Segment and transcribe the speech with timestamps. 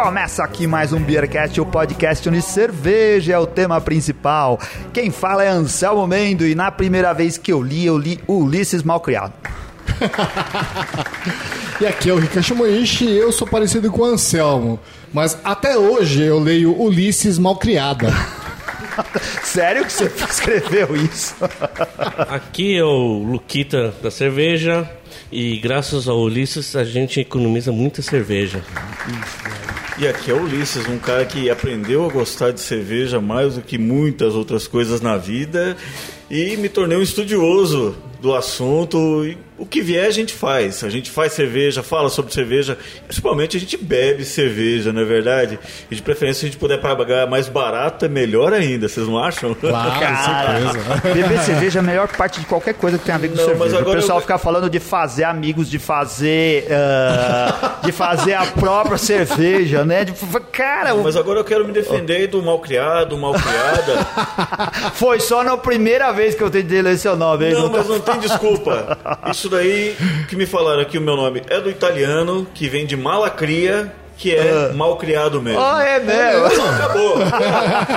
[0.00, 4.56] Começa aqui mais um Beercast, o podcast onde cerveja é o tema principal.
[4.92, 8.84] Quem fala é Anselmo Mendo e na primeira vez que eu li, eu li Ulisses
[8.84, 9.34] Malcriado.
[11.80, 14.78] e aqui é o Rika Shimoishi e eu sou parecido com o Anselmo.
[15.12, 18.08] Mas até hoje eu leio Ulisses Malcriada.
[19.42, 21.34] Sério que você escreveu isso?
[22.28, 24.88] Aqui é o Luquita da cerveja
[25.32, 28.62] e graças ao Ulisses a gente economiza muita cerveja.
[30.00, 33.76] E aqui é Ulisses, um cara que aprendeu a gostar de cerveja mais do que
[33.76, 35.76] muitas outras coisas na vida
[36.30, 39.24] e me tornei um estudioso do assunto.
[39.24, 40.84] E o que vier a gente faz.
[40.84, 45.58] A gente faz cerveja, fala sobre cerveja, principalmente a gente bebe cerveja, não é verdade?
[45.90, 49.18] E de preferência, se a gente puder pagar mais barato, é melhor ainda, vocês não
[49.18, 49.54] acham?
[49.54, 50.60] Claro, Cara,
[51.12, 53.44] beber cerveja é a melhor parte de qualquer coisa que tem a ver com não,
[53.44, 53.80] cerveja.
[53.80, 54.22] o pessoal eu...
[54.22, 56.64] fica falando de fazer amigos, de fazer.
[56.64, 60.04] Uh, de fazer a própria cerveja, né?
[60.04, 60.12] De,
[60.52, 60.94] cara.
[60.94, 64.92] Mas agora eu quero me defender do mal criado, mal criada.
[64.94, 68.18] Foi só na primeira vez que eu tentei ler seu nome, Não, mas não tem
[68.20, 68.96] desculpa.
[69.30, 69.96] Isso isso daí
[70.28, 74.34] que me falaram aqui, o meu nome é do italiano, que vem de malacria, que
[74.34, 74.76] é uh.
[74.76, 75.60] mal criado mesmo.
[75.60, 76.64] Ah, é mesmo?
[76.64, 77.14] Acabou.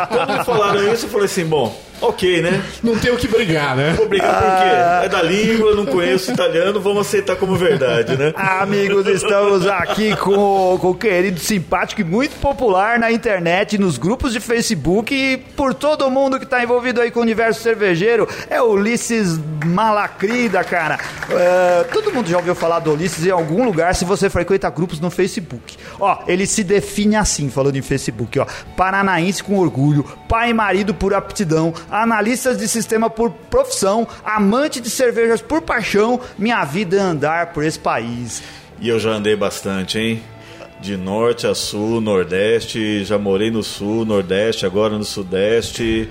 [0.08, 2.64] Quando me falaram isso, eu falei assim, bom, ok, né?
[2.84, 3.94] Não tem o que brigar, né?
[3.94, 4.70] Vou brigar por quê?
[4.70, 5.02] Ah.
[5.06, 8.34] É da língua, não conheço italiano, vamos aceitar como verdade, né?
[8.38, 14.34] Amigos, estamos aqui com, com o querido simpático e muito popular na internet, nos grupos
[14.34, 18.28] de Facebook e por todo mundo que está envolvido aí com o universo cervejeiro.
[18.50, 21.00] É Ulisses Malacrida, cara.
[21.30, 25.00] Uh, todo mundo já ouviu falar do Ulisses em algum lugar se você frequenta grupos
[25.00, 25.78] no Facebook.
[26.00, 28.46] Ó, ele se define assim, falando em Facebook, ó.
[28.76, 34.90] Paranaense com orgulho, pai e marido por aptidão, analistas de sistema por profissão, amante de
[34.90, 38.42] cervejas por paixão, minha vida é andar por esse país.
[38.80, 40.24] E eu já andei bastante, hein?
[40.80, 46.10] De norte a sul, nordeste, já morei no sul, nordeste, agora no sudeste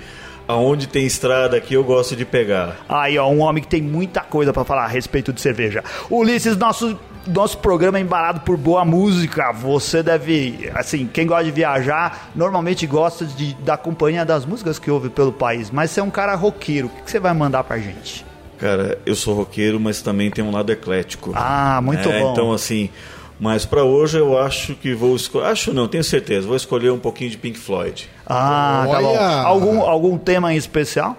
[0.50, 2.78] aonde tem estrada aqui eu gosto de pegar.
[2.88, 5.84] Aí, ó, um homem que tem muita coisa para falar a respeito de cerveja.
[6.10, 9.52] Ulisses, nosso nosso programa é embalado por boa música.
[9.52, 14.90] Você deve, assim, quem gosta de viajar, normalmente gosta de, da companhia das músicas que
[14.90, 15.70] ouve pelo país.
[15.70, 18.24] Mas você é um cara roqueiro, o que, você vai mandar pra gente?
[18.58, 21.32] Cara, eu sou roqueiro, mas também tem um lado eclético.
[21.34, 22.32] Ah, muito é, bom.
[22.32, 22.90] Então, assim,
[23.38, 25.46] mas para hoje eu acho que vou escolher.
[25.46, 26.46] Acho não, tenho certeza.
[26.46, 28.08] Vou escolher um pouquinho de Pink Floyd.
[28.26, 28.92] Ah, Olha.
[28.92, 29.18] tá bom.
[29.46, 31.16] Algum, algum tema em especial?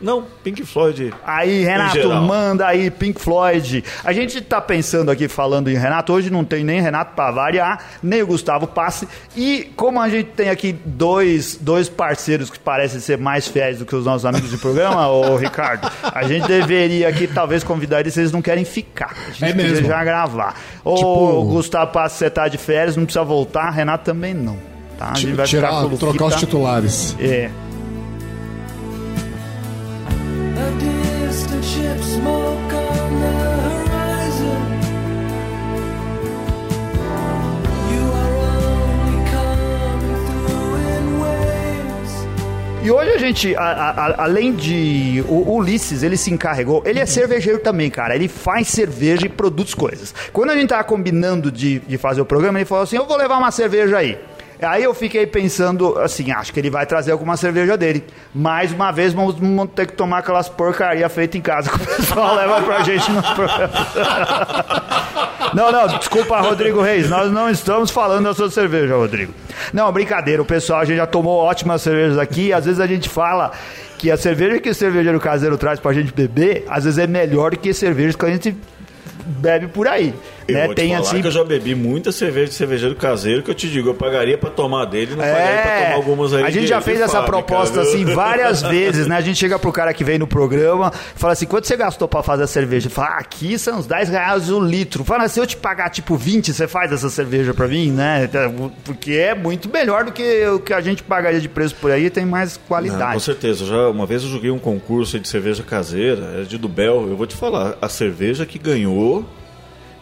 [0.00, 1.12] Não, Pink Floyd.
[1.24, 3.84] Aí, Renato, manda aí Pink Floyd.
[4.02, 7.84] A gente tá pensando aqui, falando em Renato, hoje não tem nem Renato para variar,
[8.02, 9.06] nem o Gustavo Passe.
[9.36, 13.84] E como a gente tem aqui dois, dois parceiros que parecem ser mais fiéis do
[13.84, 18.14] que os nossos amigos de programa, ô Ricardo, a gente deveria aqui talvez convidar eles
[18.14, 19.14] se eles não querem ficar.
[19.28, 19.86] A gente é mesmo.
[19.86, 20.54] já gravar.
[20.82, 21.44] Ô, tipo...
[21.44, 24.56] Gustavo Passe, você tá de férias, não precisa voltar, Renato também não.
[24.98, 25.10] Tá?
[25.12, 27.16] A gente vai Tirar, trocar os titulares.
[27.18, 27.50] É.
[42.90, 45.24] E hoje a gente, a, a, além de.
[45.28, 46.82] O Ulisses, ele se encarregou.
[46.84, 48.16] Ele é cervejeiro também, cara.
[48.16, 50.12] Ele faz cerveja e produz coisas.
[50.32, 53.16] Quando a gente tava combinando de, de fazer o programa, ele falou assim: Eu vou
[53.16, 54.18] levar uma cerveja aí.
[54.62, 58.04] Aí eu fiquei pensando assim, acho que ele vai trazer alguma cerveja dele.
[58.34, 59.36] Mais uma vez vamos,
[59.74, 63.22] ter que tomar aquelas porcaria feitas em casa que o pessoal leva pra gente no
[63.22, 63.70] programa.
[65.52, 67.10] Não, não, desculpa, Rodrigo Reis.
[67.10, 69.34] Nós não estamos falando da sua cerveja, Rodrigo.
[69.72, 70.40] Não, brincadeira.
[70.40, 72.52] O pessoal, a gente já tomou ótimas cervejas aqui.
[72.52, 73.50] Às vezes a gente fala
[73.98, 77.50] que a cerveja que o cervejeiro caseiro traz pra gente beber, às vezes é melhor
[77.50, 78.56] do que cervejas que a gente
[79.26, 80.14] bebe por aí.
[80.50, 80.74] Eu né?
[80.74, 81.20] Tem assim.
[81.20, 84.36] que eu já bebi muita cerveja de cervejeiro caseiro que eu te digo, eu pagaria
[84.36, 85.32] para tomar dele, não é...
[85.32, 86.44] pagaria pra tomar algumas aí.
[86.44, 87.90] A gente já fez essa fábrica, proposta viu?
[87.90, 89.16] assim várias vezes, né?
[89.16, 92.22] A gente chega pro cara que vem no programa, fala assim: quanto você gastou para
[92.22, 92.90] fazer a cerveja?
[92.90, 95.04] Fala, ah, aqui são uns 10 reais o litro.
[95.04, 98.28] Fala, se eu te pagar tipo 20, você faz essa cerveja para mim, né?
[98.84, 102.10] Porque é muito melhor do que o que a gente pagaria de preço por aí
[102.10, 103.00] tem mais qualidade.
[103.04, 103.64] Não, com certeza.
[103.64, 107.08] Já, uma vez eu joguei um concurso de cerveja caseira, era de Dubel.
[107.08, 109.24] Eu vou te falar, a cerveja que ganhou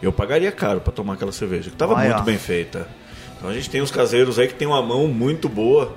[0.01, 2.87] eu pagaria caro para tomar aquela cerveja, que estava muito bem feita.
[3.37, 5.95] Então a gente tem os caseiros aí que tem uma mão muito boa.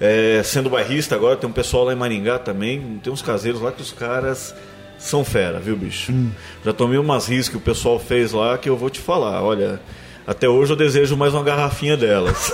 [0.00, 3.70] É, sendo bairrista agora, tem um pessoal lá em Maringá também, tem uns caseiros lá
[3.70, 4.54] que os caras
[4.98, 6.12] são fera, viu, bicho?
[6.12, 6.30] Hum.
[6.64, 9.80] Já tomei umas riscas que o pessoal fez lá que eu vou te falar, olha,
[10.26, 12.52] Até hoje eu desejo mais uma garrafinha delas.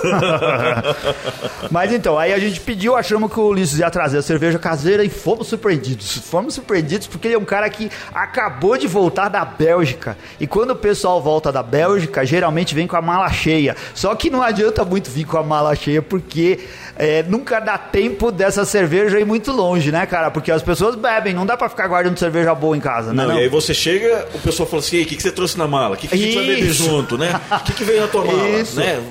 [1.69, 5.03] Mas então, aí a gente pediu, achamos que o Ulisses ia trazer a cerveja caseira
[5.03, 6.17] e fomos surpreendidos.
[6.17, 10.17] Fomos surpreendidos porque ele é um cara que acabou de voltar da Bélgica.
[10.39, 13.75] E quando o pessoal volta da Bélgica, geralmente vem com a mala cheia.
[13.93, 16.59] Só que não adianta muito vir com a mala cheia porque
[16.95, 20.31] é, nunca dá tempo dessa cerveja ir muito longe, né, cara?
[20.31, 23.25] Porque as pessoas bebem, não dá pra ficar guardando cerveja boa em casa, né?
[23.25, 25.31] Não, e aí você chega, o pessoal fala assim: "E aí, o que, que você
[25.31, 25.95] trouxe na mala?
[25.95, 26.83] O que, que a gente vai beber Isso.
[26.83, 27.39] junto, né?
[27.61, 28.79] O que, que veio na tua mala?" Isso.
[28.79, 29.01] Né?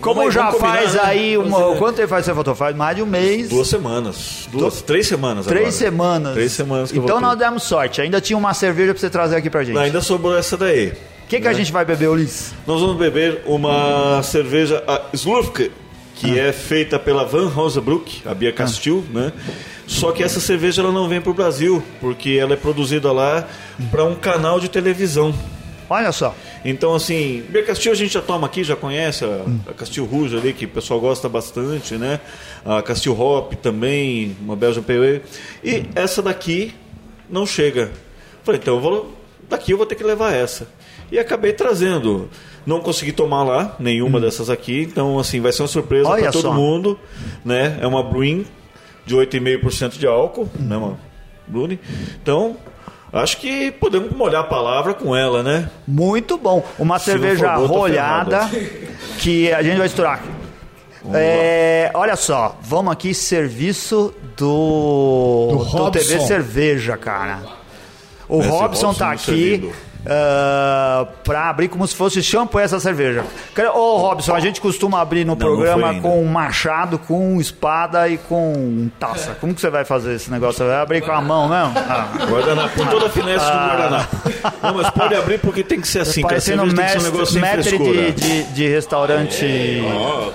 [0.00, 1.00] Como Vamos- já combinar, faz né?
[1.02, 1.58] aí uma.
[1.58, 2.54] Fazer- Quanto tempo faz que você voltou?
[2.54, 3.48] Faz mais de um mês.
[3.48, 4.46] Duas semanas.
[4.52, 5.72] Duas, três semanas Três agora.
[5.78, 6.32] semanas.
[6.34, 8.02] Três semanas que Então nós demos sorte.
[8.02, 9.74] Ainda tinha uma cerveja pra você trazer aqui pra gente.
[9.76, 10.92] O Ainda sobrou essa daí.
[11.28, 12.52] que, que a gente vai beber, Ulisses?
[12.66, 15.72] Nós vamos beber uma cerveja a Slurfke,
[16.14, 19.32] que é feita pela Van Rosebroek, a Bia Castil, né?
[19.86, 23.48] Só que essa cerveja ela não vem para o Brasil, porque ela é produzida lá
[23.90, 25.34] para um canal de televisão.
[25.88, 26.34] Olha só.
[26.64, 30.36] Então, assim, Bia Castil a gente já toma aqui, já conhece a, a Castil Rouge
[30.36, 32.20] ali, que o pessoal gosta bastante, né?
[32.64, 35.22] A Castil Hop também, uma Belgian Pale Ale.
[35.62, 36.74] E essa daqui
[37.30, 37.92] não chega.
[38.42, 39.14] Falei, então eu vou,
[39.48, 40.68] daqui eu vou ter que levar essa.
[41.10, 42.28] E acabei trazendo.
[42.64, 46.52] Não consegui tomar lá nenhuma dessas aqui, então assim, vai ser uma surpresa para todo
[46.52, 46.98] mundo,
[47.44, 47.78] né?
[47.80, 48.44] É uma Bruin
[49.06, 50.98] de 8,5% de álcool, né, uma
[51.46, 51.78] Brune.
[52.20, 52.56] Então,
[53.18, 55.70] acho que podemos molhar a palavra com ela, né?
[55.86, 56.64] Muito bom.
[56.78, 58.48] Uma Se cerveja tô rolhada
[59.18, 60.22] que a gente vai estourar.
[61.14, 65.90] É, olha só, vamos aqui, serviço do, Do do, Robson.
[65.90, 67.42] TV Cerveja, cara.
[68.28, 69.72] O Robson Robson tá aqui servindo.
[70.08, 73.24] Ah, pra abrir como se fosse shampoo essa cerveja.
[73.74, 76.02] Ô Robson, a gente costuma abrir no não programa ainda.
[76.02, 79.36] com machado, com espada e com taça.
[79.40, 80.58] Como que você vai fazer esse negócio?
[80.58, 81.74] Você vai abrir com a mão mesmo?
[81.76, 82.08] Ah.
[82.28, 84.16] Guardanapo, com toda a finesse do guardanapo.
[84.62, 86.34] Não, mas pode abrir porque tem que ser assim, cara.
[86.34, 89.82] Parecendo Cerveja tem que ser um mestre, de, de, de restaurante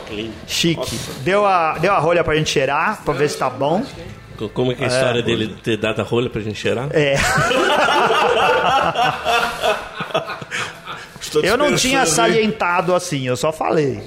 [0.07, 0.29] clean.
[0.47, 1.00] chique.
[1.21, 3.83] Deu a, deu a rolha pra gente cheirar, pra ver se tá bom.
[4.41, 6.88] Co- Como é que é a história dele ter dado a rolha pra gente cheirar?
[6.91, 7.15] É.
[11.43, 14.01] Eu não tinha salientado assim, eu só falei.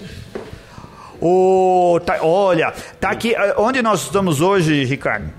[1.20, 3.34] O, tá- olha, tá aqui.
[3.56, 5.30] Onde nós estamos hoje, Ricardo?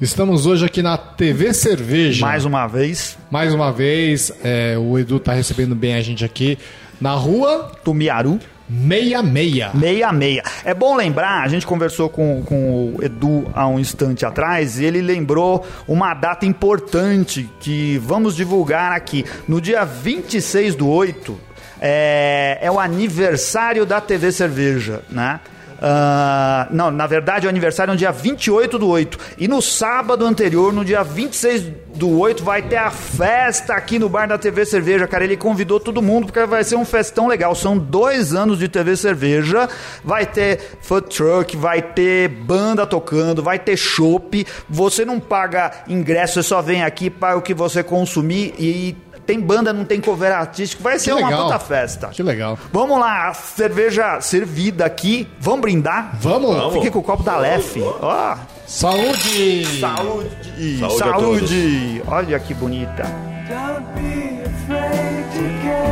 [0.00, 2.24] Estamos hoje aqui na TV Cerveja.
[2.24, 6.56] Mais uma vez, Mais uma vez, é, o Edu tá recebendo bem a gente aqui
[7.00, 8.38] na rua Tumiaru.
[8.70, 9.74] 66.
[9.74, 10.42] Meia meia.
[10.64, 14.84] É bom lembrar, a gente conversou com, com o Edu há um instante atrás, e
[14.84, 19.24] ele lembrou uma data importante que vamos divulgar aqui.
[19.48, 21.38] No dia 26 do 8,
[21.80, 25.40] é, é o aniversário da TV Cerveja, né?
[25.82, 29.18] Ah, não, na verdade o aniversário é no dia 28 do 8.
[29.38, 31.62] E no sábado anterior, no dia 26
[31.94, 35.08] do 8, vai ter a festa aqui no bar da TV Cerveja.
[35.08, 37.54] Cara, ele convidou todo mundo porque vai ser um festão legal.
[37.54, 39.68] São dois anos de TV Cerveja.
[40.04, 44.46] Vai ter food truck, vai ter banda tocando, vai ter chopp.
[44.68, 48.94] Você não paga ingresso, você só vem aqui para o que você consumir e.
[49.30, 51.44] Tem banda, não tem cover artístico, vai ser uma legal.
[51.44, 52.08] puta festa.
[52.08, 52.58] Que legal.
[52.72, 55.28] Vamos lá, a cerveja servida aqui.
[55.38, 56.18] Vamos brindar?
[56.20, 56.56] Vamos?
[56.56, 56.74] Vamos.
[56.74, 57.80] Fiquei com o copo da Lef.
[57.80, 58.36] Ó,
[58.66, 59.78] Saúde!
[59.78, 60.80] saúde!
[60.80, 62.02] Saúde a Saúde!
[62.08, 63.04] Olha que bonita.
[63.48, 65.90] Don't be afraid to care.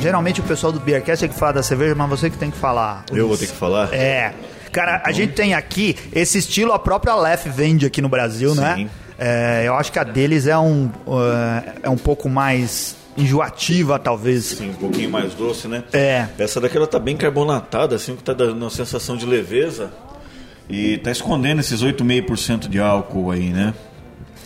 [0.00, 2.56] Geralmente o pessoal do Beercast é que fala da cerveja, mas você que tem que
[2.56, 3.04] falar.
[3.12, 3.92] Eu vou ter que falar?
[3.92, 4.32] É.
[4.74, 8.74] Cara, a gente tem aqui esse estilo, a própria Lef vende aqui no Brasil, né?
[8.74, 8.90] Sim.
[9.16, 14.46] É, eu acho que a deles é um, uh, é um pouco mais enjoativa, talvez.
[14.46, 15.84] Sim, um pouquinho mais doce, né?
[15.92, 16.26] É.
[16.36, 19.92] Essa daqui ela tá bem carbonatada, assim, que tá dando uma sensação de leveza.
[20.68, 23.72] E tá escondendo esses 8,5% de álcool aí, né?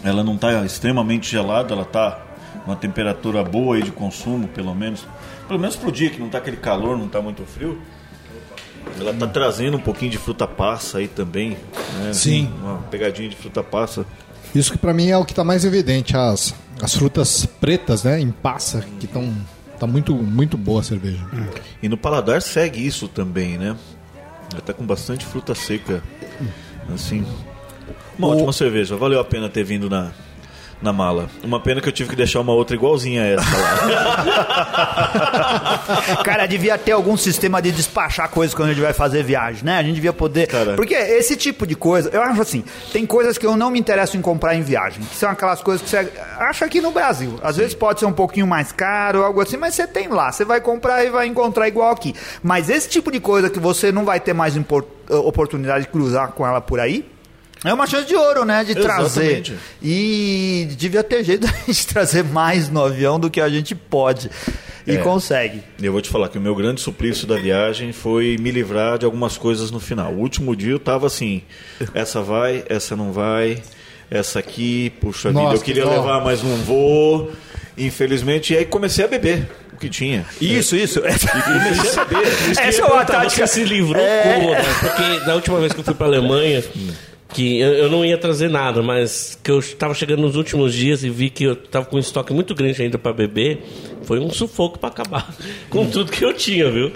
[0.05, 2.21] Ela não tá extremamente gelada, ela tá
[2.67, 5.07] uma temperatura boa aí de consumo, pelo menos.
[5.47, 7.81] Pelo menos pro dia que não tá aquele calor, não tá muito frio.
[8.99, 11.57] Ela tá trazendo um pouquinho de fruta passa aí também.
[12.01, 12.13] Né?
[12.13, 12.53] Sim.
[12.61, 14.07] Uma pegadinha de fruta passa.
[14.55, 18.19] Isso que pra mim é o que tá mais evidente, as, as frutas pretas, né,
[18.19, 19.33] em passa, que estão
[19.79, 21.25] tá muito muito boa a cerveja.
[21.83, 23.77] E no paladar segue isso também, né?
[24.53, 26.03] Ela tá com bastante fruta seca.
[26.93, 27.25] Assim.
[28.19, 28.97] Uma ótima cerveja.
[28.97, 30.11] Valeu a pena ter vindo na,
[30.81, 31.29] na mala.
[31.43, 33.79] Uma pena que eu tive que deixar uma outra igualzinha a essa lá.
[36.25, 39.79] Cara, devia ter algum sistema de despachar coisas quando a gente vai fazer viagem, né?
[39.79, 40.47] A gente devia poder.
[40.47, 40.75] Cara.
[40.75, 44.17] Porque esse tipo de coisa, eu acho assim, tem coisas que eu não me interesso
[44.17, 45.03] em comprar em viagem.
[45.03, 46.09] Que são aquelas coisas que você
[46.39, 47.39] acha aqui no Brasil.
[47.43, 50.31] Às vezes pode ser um pouquinho mais caro, algo assim, mas você tem lá.
[50.31, 52.15] Você vai comprar e vai encontrar igual aqui.
[52.43, 54.55] Mas esse tipo de coisa que você não vai ter mais
[55.09, 57.18] oportunidade de cruzar com ela por aí.
[57.65, 58.63] É uma chance de ouro, né?
[58.65, 59.23] De trazer.
[59.25, 59.55] Exatamente.
[59.83, 64.31] E devia ter jeito de trazer mais no avião do que a gente pode.
[64.87, 64.97] E É.
[64.99, 65.63] consegue.
[65.83, 69.05] Eu vou te falar que o meu grande suplício da viagem foi me livrar de
[69.05, 70.13] algumas coisas no final.
[70.13, 71.43] O último dia eu tava assim,
[71.93, 73.61] essa vai, essa não vai,
[74.11, 77.31] essa aqui, puxa vida, Nossa, eu queria que levar, mas não vou.
[77.77, 80.25] Infelizmente, e aí comecei a beber o que tinha.
[80.41, 81.01] Isso, isso.
[81.01, 81.29] Comecei
[82.01, 82.59] a beber.
[82.61, 83.47] Essa é uma tática.
[83.47, 84.23] Você se livrou É.
[84.35, 84.65] como, né?
[84.81, 86.65] Porque da última vez que eu fui pra Alemanha,
[87.33, 91.05] que eu, eu não ia trazer nada, mas que eu estava chegando nos últimos dias
[91.05, 93.63] e vi que eu tava com um estoque muito grande ainda pra beber,
[94.05, 95.29] foi um sufoco pra acabar
[95.69, 96.93] com tudo que eu tinha, viu?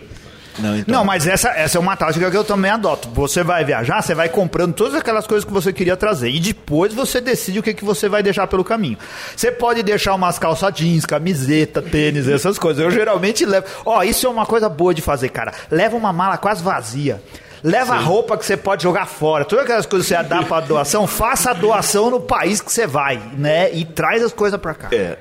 [0.58, 0.94] Não, então.
[0.94, 3.08] Não, mas essa, essa é uma tática que eu também adoto.
[3.14, 6.30] Você vai viajar, você vai comprando todas aquelas coisas que você queria trazer.
[6.30, 8.98] E depois você decide o que, que você vai deixar pelo caminho.
[9.34, 12.84] Você pode deixar umas calça jeans, camiseta, tênis, essas coisas.
[12.84, 13.66] Eu geralmente levo.
[13.84, 15.52] Ó, isso é uma coisa boa de fazer, cara.
[15.70, 17.22] Leva uma mala quase vazia.
[17.62, 19.44] Leva a roupa que você pode jogar fora.
[19.44, 22.86] Todas aquelas coisas que você dá pra doação, faça a doação no país que você
[22.86, 23.72] vai, né?
[23.72, 24.88] E traz as coisas pra cá.
[24.92, 25.16] É,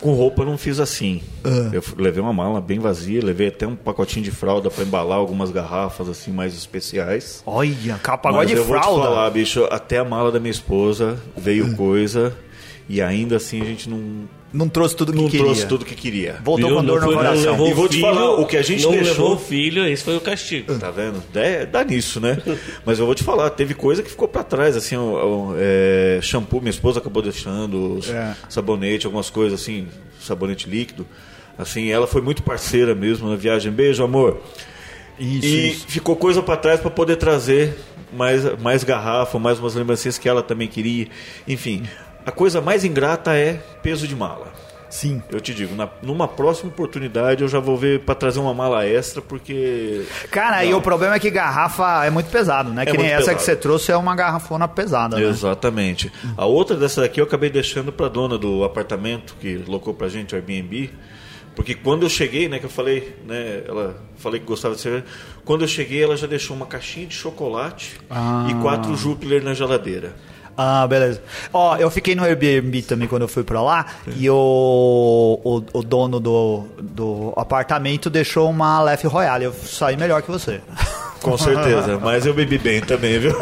[0.00, 1.22] com- roupa eu não fiz assim.
[1.44, 1.70] Ah.
[1.72, 5.50] Eu levei uma mala bem vazia, levei até um pacotinho de fralda pra embalar algumas
[5.50, 7.42] garrafas assim mais especiais.
[7.46, 9.02] Olha, pagode Mas de eu vou te fralda.
[9.04, 11.76] falar, bicho, até a mala da minha esposa veio Hum.
[11.76, 12.36] coisa
[12.88, 15.44] e ainda assim a gente não, Não trouxe tudo que não queria.
[15.44, 16.40] trouxe tudo que queria.
[16.44, 16.76] Voltou Viu?
[16.78, 17.52] com dor Não no coração.
[17.52, 19.86] levou E vou te filho, falar, o que a gente não deixou- levou o filho,
[19.86, 20.76] esse foi o castigo.
[20.78, 21.22] Tá vendo?
[21.34, 22.36] É, dá nisso, né?
[22.84, 26.18] Mas eu vou te falar, teve coisa que ficou pra trás, assim, o, o, é,
[26.20, 28.34] shampoo, minha esposa acabou deixando, os- É.
[28.48, 29.86] sabonete, algumas coisas assim,
[30.20, 31.06] sabonete líquido.
[31.56, 33.70] Assim, ela foi muito parceira mesmo na viagem.
[33.70, 34.40] Beijo, amor.
[35.18, 35.84] Isso, e isso.
[35.86, 37.76] ficou coisa pra trás pra poder trazer
[38.12, 41.06] mais, mais garrafa, mais umas lembrancinhas que ela também queria.
[41.46, 41.82] Enfim,
[42.24, 44.48] a coisa mais ingrata é peso de mala.
[44.88, 45.22] Sim.
[45.30, 48.84] Eu te digo, na, numa próxima oportunidade eu já vou ver pra trazer uma mala
[48.84, 50.04] extra, porque.
[50.32, 50.78] Cara, e Não.
[50.78, 52.84] o problema é que garrafa é muito pesado, né?
[52.84, 53.36] que nem essa pesado.
[53.36, 55.22] que você trouxe é uma garrafona pesada, né?
[55.22, 56.10] Exatamente.
[56.36, 60.34] A outra dessa daqui eu acabei deixando pra dona do apartamento que locou pra gente,
[60.34, 60.90] o Airbnb.
[61.54, 65.04] Porque quando eu cheguei, né, que eu falei, né, ela falei que gostava de cerveja.
[65.44, 68.48] Quando eu cheguei, ela já deixou uma caixinha de chocolate Ah.
[68.50, 70.14] e quatro Jupiler na geladeira.
[70.62, 71.22] Ah, beleza.
[71.54, 75.82] Ó, eu fiquei no Airbnb também quando eu fui pra lá e o, o, o
[75.82, 79.46] dono do, do apartamento deixou uma Lef Royale.
[79.46, 80.60] Eu saí melhor que você.
[81.20, 83.30] Com certeza, mas eu bebi bem também, viu?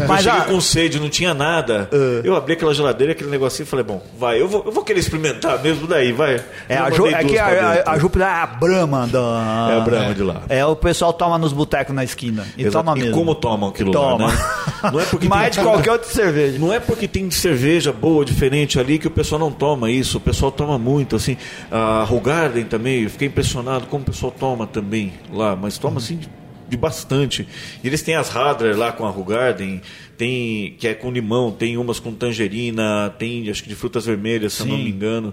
[0.00, 1.88] Eu Mas, cheguei ah, com sede, não tinha nada.
[2.22, 5.00] Eu abri aquela geladeira, aquele negocinho e falei, bom, vai, eu vou, eu vou querer
[5.00, 6.40] experimentar mesmo daí, vai.
[6.68, 9.68] É, Eu a, Ju, é que a, a, a Júpiter é a Brahma da.
[9.72, 10.42] É a Brahma de lá.
[10.48, 12.46] É, o pessoal toma nos botecos na esquina.
[12.56, 12.84] E Exato.
[12.84, 13.14] toma E mesmo.
[13.16, 14.26] como tomam aquilo Toma.
[14.26, 14.38] lá, né?
[14.92, 16.58] Não é porque Mais tem- de qualquer outra cerveja.
[16.58, 20.18] Não é porque tem cerveja boa, diferente ali, que o pessoal não toma isso.
[20.18, 21.36] O pessoal toma muito, assim.
[21.70, 26.16] A Rugarden também, eu fiquei impressionado como o pessoal toma também lá, mas toma assim
[26.16, 26.28] de,
[26.68, 27.46] de bastante.
[27.82, 29.80] E eles têm as Radler lá com a Rugarden,
[30.16, 34.52] tem, que é com limão, tem umas com tangerina, tem acho que de frutas vermelhas,
[34.52, 34.84] se eu não Sim.
[34.84, 35.32] me engano.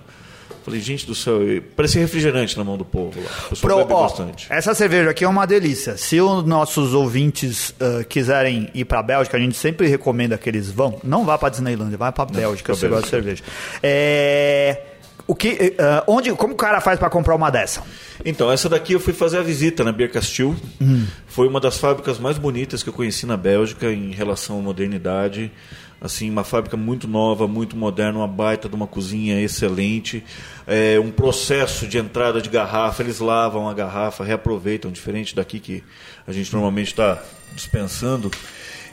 [0.64, 1.36] Falei, gente do céu,
[1.76, 3.30] parece refrigerante na mão do povo lá.
[3.52, 4.48] O Pro- bebe ó, bastante.
[4.50, 5.96] essa cerveja aqui é uma delícia.
[5.96, 10.72] Se os nossos ouvintes ah, quiserem ir pra Bélgica, a gente sempre recomenda que eles
[10.72, 11.00] vão.
[11.04, 13.44] Não vá pra Disneylandia, vai pra Bélgica pra se você gosta de cerveja.
[13.84, 14.82] É,
[15.28, 17.84] o que, ah, onde, como o cara faz pra comprar uma dessa?
[18.24, 20.56] Então, essa daqui eu fui fazer a visita na Beer Castil.
[20.80, 21.06] Hum.
[21.28, 25.52] Foi uma das fábricas mais bonitas que eu conheci na Bélgica em relação à modernidade.
[26.00, 30.24] Assim, uma fábrica muito nova, muito moderna, uma baita de uma cozinha excelente.
[30.68, 35.84] É, um processo de entrada de garrafa, eles lavam a garrafa, reaproveitam, diferente daqui que
[36.28, 37.24] a gente normalmente está
[37.56, 38.30] dispensando.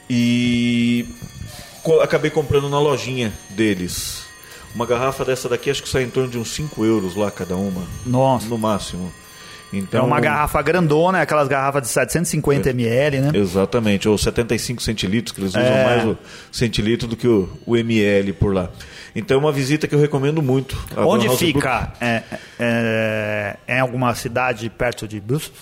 [0.09, 1.05] E
[2.03, 4.32] acabei comprando na lojinha deles.
[4.75, 7.57] Uma garrafa dessa daqui acho que sai em torno de uns 5 euros lá cada
[7.57, 7.83] uma.
[8.07, 8.47] Nossa.
[8.49, 9.13] No máximo.
[9.73, 13.31] É Então, uma garrafa grandona, aquelas garrafas de 750 ml, né?
[13.35, 15.85] Exatamente, ou 75 centilitros, que eles usam É.
[15.85, 16.17] mais o
[16.51, 18.69] centilitro do que o, o ml por lá.
[19.15, 20.77] Então é uma visita que eu recomendo muito.
[20.97, 21.93] Onde fica?
[22.01, 22.23] É,
[22.61, 25.53] é, é em alguma cidade perto de Brussels?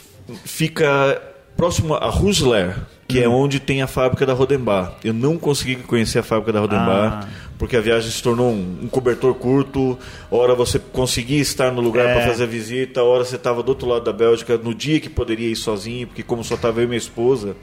[0.44, 1.20] Fica
[1.56, 2.76] próximo a Rusler,
[3.10, 3.34] que é Hum.
[3.34, 4.92] onde tem a fábrica da Rodenbar.
[5.04, 7.28] Eu não consegui conhecer a fábrica da Rodenbar, Ah.
[7.58, 9.98] porque a viagem se tornou um, um cobertor curto.
[10.30, 12.14] Hora você conseguia estar no lugar É.
[12.14, 15.08] para fazer a visita, hora você estava do outro lado da Bélgica, no dia que
[15.08, 17.56] poderia ir sozinho, porque como só estava eu e minha esposa,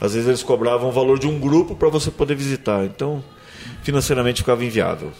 [0.00, 2.84] às vezes eles cobravam o valor de um grupo para você poder visitar.
[2.84, 3.22] Então,
[3.82, 5.10] financeiramente ficava inviável.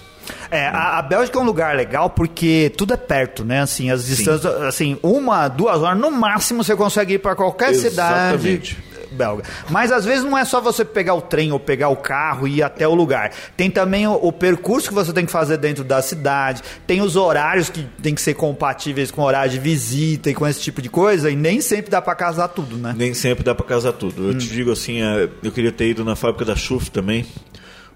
[0.50, 3.61] É, a, a Bélgica é um lugar legal porque tudo é perto, né?
[3.61, 8.35] Assim, as distâncias, assim, uma, duas horas, no máximo você consegue ir para qualquer cidade
[8.37, 8.79] Exatamente.
[9.14, 9.44] Belga.
[9.71, 12.56] Mas às vezes não é só você pegar o trem ou pegar o carro e
[12.56, 13.33] ir até o lugar.
[13.56, 17.16] Tem também o, o percurso que você tem que fazer dentro da cidade, tem os
[17.16, 20.83] horários que tem que ser compatíveis com o horário de visita e com esse tipo
[20.83, 22.94] de coisa, e nem sempre dá pra casar tudo, né?
[22.97, 24.28] Nem sempre dá pra casar tudo.
[24.28, 27.25] Eu te digo assim, é, eu queria ter ido na fábrica da Chuf também,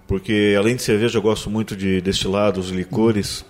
[0.07, 3.45] porque além de cerveja eu gosto muito de destilados, licores.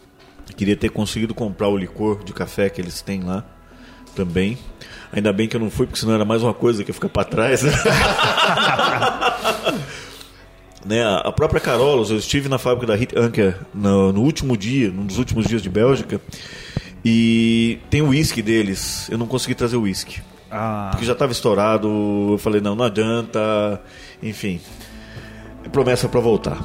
[0.57, 3.45] Queria ter conseguido comprar o licor de café que eles têm lá
[4.17, 4.59] também.
[5.13, 7.09] Ainda bem que eu não fui, porque senão era mais uma coisa que ia ficar
[7.09, 7.63] pra trás.
[7.63, 7.73] né?
[10.87, 14.57] Né, a a própria Carolos, eu estive na fábrica da Hit Anker no, no último
[14.57, 16.19] dia, num dos últimos dias de Bélgica,
[17.05, 19.07] e tem o uísque deles.
[19.11, 20.23] Eu não consegui trazer o uísque.
[20.51, 20.89] Ah.
[20.91, 21.89] Porque já estava estourado,
[22.33, 23.83] eu falei, não, não adianta,
[24.23, 24.61] enfim.
[25.65, 26.57] É promessa para voltar.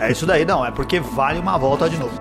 [0.00, 2.20] É isso daí, não, é porque vale uma volta de novo.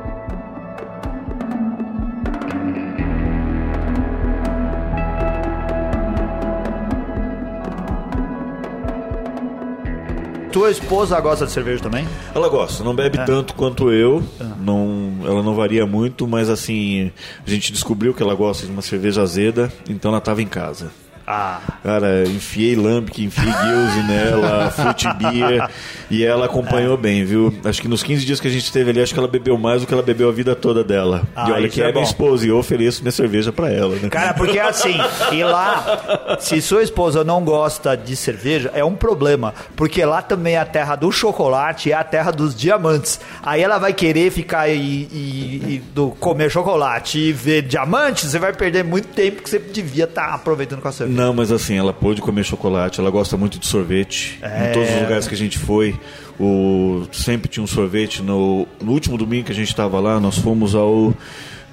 [10.56, 12.08] Tua esposa gosta de cerveja também?
[12.34, 14.24] Ela gosta, não bebe tanto quanto eu,
[14.58, 17.12] não, ela não varia muito, mas assim,
[17.46, 20.94] a gente descobriu que ela gosta de uma cerveja azeda, então ela estava em casa.
[21.28, 21.60] Ah.
[21.84, 25.70] Cara, enfiei Lambic, enfiei Gilze nela, Fruit Beer,
[26.10, 27.54] e ela acompanhou bem, viu?
[27.64, 29.82] Acho que nos 15 dias que a gente esteve ali, acho que ela bebeu mais
[29.82, 31.24] do que ela bebeu a vida toda dela.
[31.36, 33.96] Ah, e olha que é é, minha esposa, e eu ofereço minha cerveja pra ela,
[33.96, 34.10] né?
[34.10, 34.96] Cara, porque assim,
[35.32, 39.54] e lá, se sua esposa não gosta de cerveja, é um problema.
[39.76, 43.20] Porque lá também é a terra do chocolate, é a terra dos diamantes.
[43.42, 48.38] Aí ela vai querer ficar e, e- e do comer chocolate e ver diamantes, você
[48.40, 51.15] vai perder muito tempo que você devia estar aproveitando com a cerveja.
[51.16, 54.38] Não, mas assim, ela pôde comer chocolate, ela gosta muito de sorvete.
[54.42, 54.70] É.
[54.70, 55.98] Em todos os lugares que a gente foi,
[56.38, 58.22] o, sempre tinha um sorvete.
[58.22, 61.14] No, no último domingo que a gente estava lá, nós fomos ao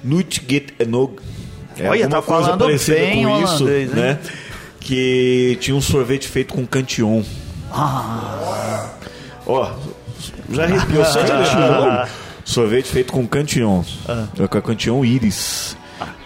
[0.01, 1.17] Nutget Enog.
[1.77, 3.85] É Olha, tá coisa falando parecida bem com isso, hein?
[3.87, 4.19] né?
[4.79, 7.21] Que tinha um sorvete feito com cantion.
[7.69, 8.91] Ah.
[9.45, 9.71] Ó,
[10.51, 12.09] já arrepiou lembrar.
[12.45, 13.83] Sorvete feito com cantion.
[14.49, 15.77] Com a cantion íris.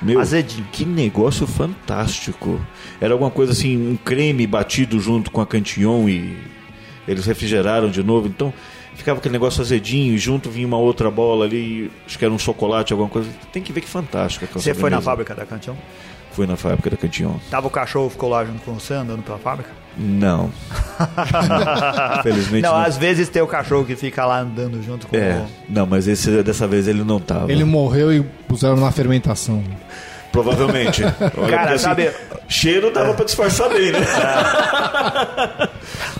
[0.01, 0.19] Meu.
[0.19, 0.67] Azedinho.
[0.71, 2.59] que negócio fantástico.
[2.99, 6.37] Era alguma coisa assim, um creme batido junto com a Cantillon e
[7.07, 8.27] eles refrigeraram de novo.
[8.27, 8.53] Então
[8.95, 12.39] ficava aquele negócio azedinho e junto vinha uma outra bola ali, acho que era um
[12.39, 13.29] chocolate, alguma coisa.
[13.53, 14.45] Tem que ver que fantástica.
[14.45, 15.77] aquela Você foi na fábrica da Cantião?
[16.37, 17.33] Fui na fábrica da Cantillon.
[17.49, 19.71] Tava o cachorro, ficou lá junto com você, andando pela fábrica?
[19.97, 20.51] Não.
[22.21, 22.77] Felizmente não, não.
[22.77, 25.47] às vezes tem o cachorro que fica lá andando junto com É, o...
[25.67, 27.51] não, mas esse, dessa vez ele não tava.
[27.51, 29.63] Ele morreu e puseram na fermentação.
[30.43, 31.03] Provavelmente.
[31.37, 32.11] Olha, Cara, assim, sabe-
[32.47, 33.99] Cheiro dava pra disfarçar bem, né?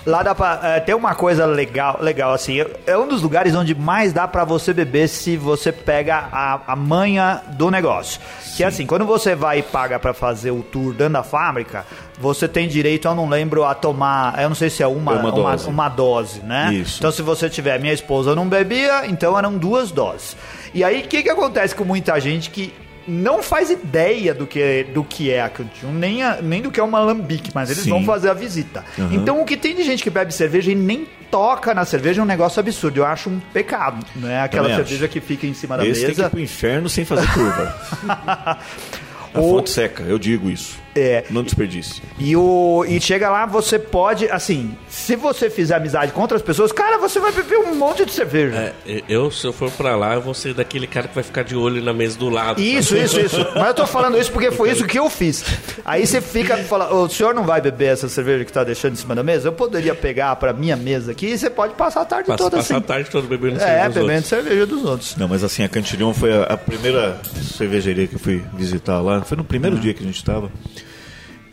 [0.06, 0.60] Lá dá pra.
[0.64, 2.64] é, tem uma coisa legal, legal assim.
[2.86, 6.76] É um dos lugares onde mais dá pra você beber se você pega a, a
[6.76, 8.20] manha do negócio.
[8.56, 11.86] Que é assim, quando você vai e paga pra fazer o tour dentro da fábrica,
[12.20, 14.42] você tem direito, eu não lembro, a tomar.
[14.42, 15.70] Eu não sei se é uma, É uma uma, dose.
[15.70, 16.74] uma dose, né?
[16.74, 16.98] Isso.
[17.00, 20.36] Então, se você tiver, minha esposa não bebia, então eram duas doses.
[20.74, 22.74] E aí, o que, que acontece com muita gente que
[23.08, 26.80] não faz ideia do que, do que é a Cantinho, nem, a- nem do que
[26.80, 27.90] é uma lambique, mas eles Sim.
[27.92, 28.84] vão fazer a visita.
[29.00, 29.10] Aham.
[29.14, 32.24] Então, o que tem de gente que bebe cerveja e nem toca na cerveja é
[32.24, 33.00] um negócio absurdo.
[33.02, 34.42] Eu acho um pecado, né?
[34.42, 35.14] Aquela Também cerveja acho.
[35.14, 36.30] que fica em cima da Esse tem que ir mesa.
[36.30, 37.78] pro inferno sem fazer curva.
[39.34, 40.78] A Ou- fonte seca, eu digo isso.
[41.00, 41.26] É.
[41.30, 42.02] Não desperdício.
[42.18, 46.72] E, o, e chega lá, você pode, assim, se você fizer amizade com outras pessoas,
[46.72, 48.74] cara, você vai beber um monte de cerveja.
[48.84, 51.44] É, eu, se eu for pra lá, eu vou ser daquele cara que vai ficar
[51.44, 52.60] de olho na mesa do lado.
[52.60, 53.04] Isso, sabe?
[53.06, 53.48] isso, isso.
[53.54, 55.46] Mas eu tô falando isso porque foi isso que eu fiz.
[55.86, 58.98] Aí você fica fala, o senhor não vai beber essa cerveja que tá deixando em
[58.98, 59.50] cima da mesa?
[59.50, 62.58] Eu poderia pegar pra minha mesa aqui e você pode passar a tarde Passa, toda
[62.58, 62.74] assim.
[62.74, 64.28] a tarde toda bebendo É, cerveja dos bebendo outros.
[64.30, 65.16] cerveja dos outros.
[65.16, 67.20] Não, mas assim, a Cantillon foi a, a primeira
[67.56, 69.17] cervejaria que eu fui visitar lá.
[69.26, 69.82] Foi no primeiro Uhum.
[69.82, 70.52] dia que a gente estava.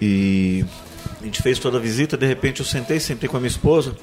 [0.01, 0.65] E
[1.21, 3.95] a gente fez toda a visita, de repente eu sentei, sentei com a minha esposa.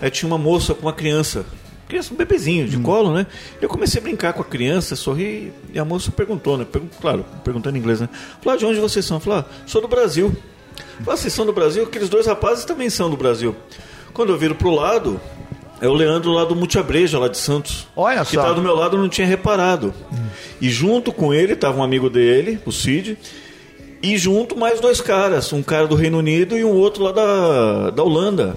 [0.00, 1.44] Aí tinha uma moça com uma criança.
[1.88, 2.70] Criança, um bebezinho Uhum.
[2.70, 3.26] de colo, né?
[3.60, 6.64] Eu comecei a brincar com a criança, sorri, e a moça perguntou, né?
[6.64, 8.08] Pergun- claro, perguntando em inglês, né?
[8.40, 9.18] Falou, de onde vocês são?
[9.18, 10.28] Falou, ah, sou do Brasil.
[10.98, 11.82] Falou, ah, vocês são do Brasil?
[11.84, 13.56] Aqueles dois rapazes também são do Brasil.
[14.12, 15.20] Quando eu viro pro lado,
[15.80, 17.88] é o Leandro lá do Multiabreja, lá de Santos.
[17.96, 18.42] Olha que só.
[18.42, 19.94] tá do meu lado, eu não tinha reparado.
[20.60, 23.16] E junto com ele estava um amigo dele, o Cid,
[24.02, 27.90] e junto mais dois caras, um cara do Reino Unido e um outro lá da,
[27.90, 28.56] da Holanda.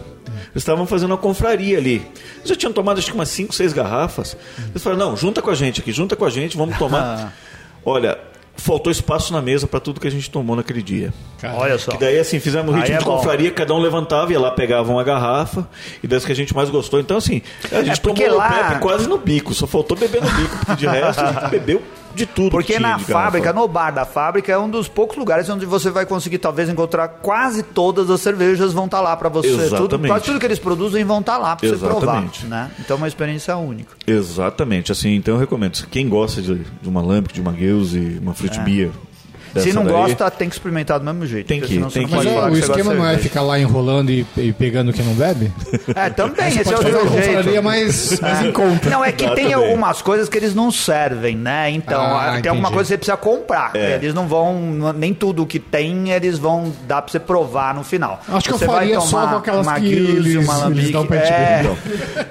[0.51, 2.05] Eles estavam fazendo uma confraria ali.
[2.37, 4.37] Eles já tinham tomado acho que umas 5, 6 garrafas.
[4.69, 7.33] Eles falaram, não, junta com a gente aqui, junta com a gente, vamos tomar.
[7.83, 8.19] Olha,
[8.63, 11.13] faltou espaço na mesa para tudo que a gente tomou naquele dia.
[11.55, 11.91] Olha só.
[11.91, 13.17] Que daí, assim, fizemos um ritmo é de bom.
[13.17, 15.67] confraria, cada um levantava, ia lá, pegava uma garrafa,
[16.01, 16.99] e das que a gente mais gostou.
[16.99, 20.21] Então, assim, a gente É tomou lá- o Pepe quase no bico, só faltou beber
[20.21, 21.81] no bico, porque de resto a gente bebeu
[22.13, 22.51] de tudo.
[22.51, 25.65] Porque que tinha na fábrica, no bar da fábrica, é um dos poucos lugares onde
[25.65, 29.49] você vai conseguir talvez encontrar quase todas as cervejas vão estar lá para você.
[29.49, 30.11] Tudo, Exatamente.
[30.11, 32.23] quase tudo que eles produzem vão estar lá para você provar.
[32.47, 32.71] Né?
[32.79, 33.95] Então é uma experiência única.
[34.05, 35.73] Exatamente, assim, então eu recomendo.
[35.89, 38.91] Quem gosta de, de uma Lambic, de uma Guilze, uma Fruit Beer.
[39.61, 41.47] Se não daí, gosta, tem que experimentar do mesmo jeito.
[41.47, 43.41] Tem que- senão você tem não que- pode Mas é, o esquema não é ficar
[43.41, 45.51] lá enrolando e, e pegando quem não bebe?
[45.95, 47.63] É, também, Você esse é o confraria jeito.
[47.63, 48.89] mais, mais em conta.
[48.89, 49.53] Não, é que tem Exatamente.
[49.53, 51.69] algumas coisas que eles não servem, né?
[51.69, 52.73] Então, Ah, tem alguma entendi.
[52.73, 53.71] coisa que você precisa comprar.
[53.75, 53.95] É.
[53.95, 58.21] Eles não vão, nem tudo que tem, eles vão dar pra você provar no final.
[58.27, 60.63] Acho que eu você vai faria só tomar com aquelas uma que eles- uma eles
[60.63, 60.91] Lambic.
[60.91, 61.59] dão pra é.
[61.61, 61.77] Então,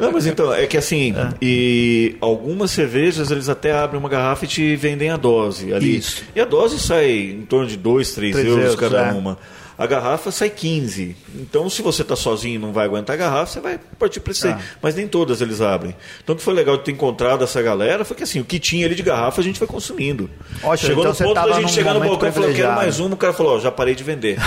[0.01, 4.49] não, mas então, é que assim, e algumas cervejas eles até abrem uma garrafa e
[4.49, 5.99] te vendem a dose ali.
[5.99, 6.23] Isso.
[6.35, 9.13] E a dose sai em torno de 2, 3 Três euros euros, cada é.
[9.13, 9.39] uma.
[9.77, 11.17] A garrafa sai 15.
[11.35, 14.33] Então, se você tá sozinho e não vai aguentar a garrafa, você vai partir para
[14.45, 14.53] aí.
[14.53, 14.61] Ah.
[14.81, 15.97] Mas nem todas eles abrem.
[16.23, 18.61] Então, o que foi legal de ter encontrado essa galera foi que assim, o que
[18.61, 20.31] tinha ali de garrafa a gente foi consumindo.
[20.63, 23.15] Ótimo, Chegou então no ponto da gente chegar no balcão e falou, quero mais uma.
[23.15, 24.39] O cara falou, ó, já parei de vender.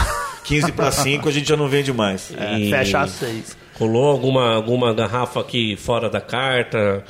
[0.46, 2.32] 15 para 5 a gente já não vende mais.
[2.38, 3.58] é, E- fecha a seis.
[3.78, 7.04] Rolou alguma, alguma garrafa aqui fora da carta?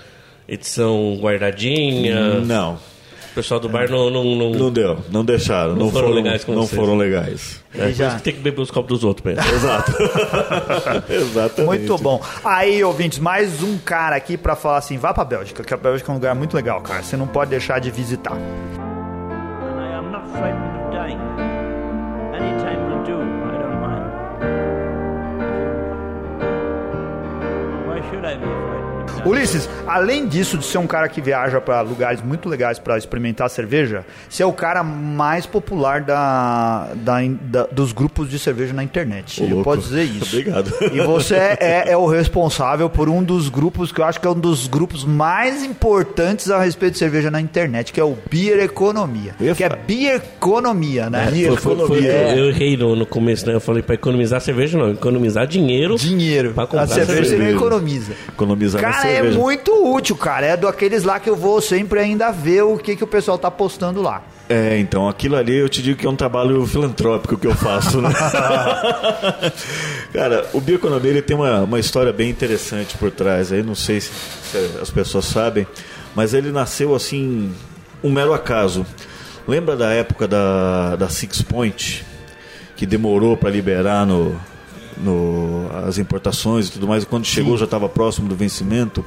[0.47, 2.39] Edição guardadinha?
[2.39, 2.79] Não.
[3.35, 4.09] O pessoal do bar não.
[4.09, 4.51] não, não...
[4.51, 6.79] Não deu, não deixaram, não, foram foram, legais com não vocês.
[6.79, 7.61] foram legais.
[7.77, 9.43] É, já- tem que beber os copos dos outros mesmo.
[9.53, 9.91] Exato.
[11.11, 11.65] Exatamente.
[11.65, 12.23] Muito bom.
[12.45, 16.09] Aí, ouvintes, mais um cara aqui pra falar assim: vá pra Bélgica, que a Bélgica
[16.09, 17.03] é um lugar muito legal, cara.
[17.03, 18.37] Você não pode deixar de visitar.
[28.11, 28.74] should I be?
[29.25, 33.49] Ulisses, além disso de ser um cara que viaja pra lugares muito legais pra experimentar
[33.49, 38.83] cerveja, você é o cara mais popular da, da- da- dos grupos de cerveja na
[38.83, 39.41] internet.
[39.43, 40.37] Ô, Eu posso dizer isso.
[40.37, 40.71] Obrigado.
[40.93, 44.29] E você é, é o responsável por um dos grupos que eu acho que é
[44.29, 48.59] um dos grupos mais importantes a respeito de cerveja na internet, que é o Beer
[48.59, 49.35] Economia.
[49.39, 51.29] Eu Que é Beer Economia, né?
[51.31, 52.37] Beer Foi- foi- foi- Economia.
[52.37, 53.53] eu, errei no, no começo, né?
[53.55, 54.91] Eu falei pra economizar cerveja, não.
[54.91, 55.95] Economizar dinheiro.
[55.95, 56.53] Dinheiro.
[56.53, 57.51] Pra comprar a cerveja você cerveja.
[57.51, 58.13] não economiza.
[58.29, 59.39] Economizar na Cara, é cerveja.
[59.39, 60.45] muito útil, cara.
[60.45, 63.49] É daqueles lá que eu vou sempre ainda ver o que, que o pessoal tá
[63.49, 64.23] postando lá.
[64.47, 67.99] É, então, aquilo ali eu te digo que é um trabalho filantrópico que eu faço,
[67.99, 68.09] né?
[70.13, 73.51] Cara, o Bioeconomia ele tem uma, uma história bem interessante por trás.
[73.51, 74.11] Aí não sei se,
[74.51, 75.65] se as pessoas sabem,
[76.13, 77.51] mas ele nasceu assim,
[78.03, 78.85] um mero acaso.
[79.47, 82.05] Lembra da época da, da Six Point,
[82.75, 84.39] que demorou para liberar no,
[84.97, 89.05] no, as importações e tudo mais, e quando chegou já estava próximo do vencimento?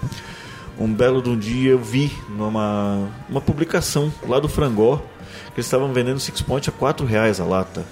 [0.78, 5.02] Um belo de um dia eu vi numa uma publicação lá do Frangó
[5.46, 7.84] que eles estavam vendendo Six Point a 4 reais a lata.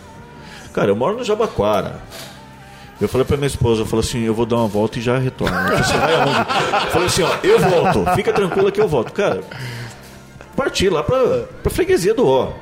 [0.72, 2.00] Cara, eu moro no Jabaquara.
[3.00, 5.18] Eu falei pra minha esposa, eu falei assim, eu vou dar uma volta e já
[5.18, 5.54] retorno.
[5.54, 6.38] Falou, Você vai aonde?
[6.38, 9.12] Eu falei assim, ó, eu volto, fica tranquila que eu volto.
[9.12, 9.42] Cara,
[10.54, 12.52] parti lá pra, pra freguesia do Ó.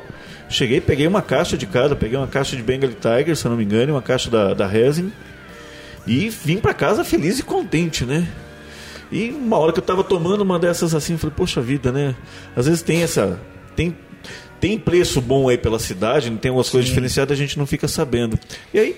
[0.49, 3.57] Cheguei, peguei uma caixa de casa, peguei uma caixa de Bengal Tiger, se eu não
[3.57, 5.13] me engano, uma caixa da, da Resin.
[6.07, 8.29] E vim pra casa feliz e contente, né?
[9.11, 12.15] E uma hora que eu tava tomando uma dessas assim, eu falei, poxa vida, né?
[12.55, 13.41] Às vezes tem essa.
[13.75, 13.97] Tem,
[14.61, 18.39] tem preço bom aí pela cidade, tem umas coisas diferenciadas, a gente não fica sabendo.
[18.73, 18.97] E aí,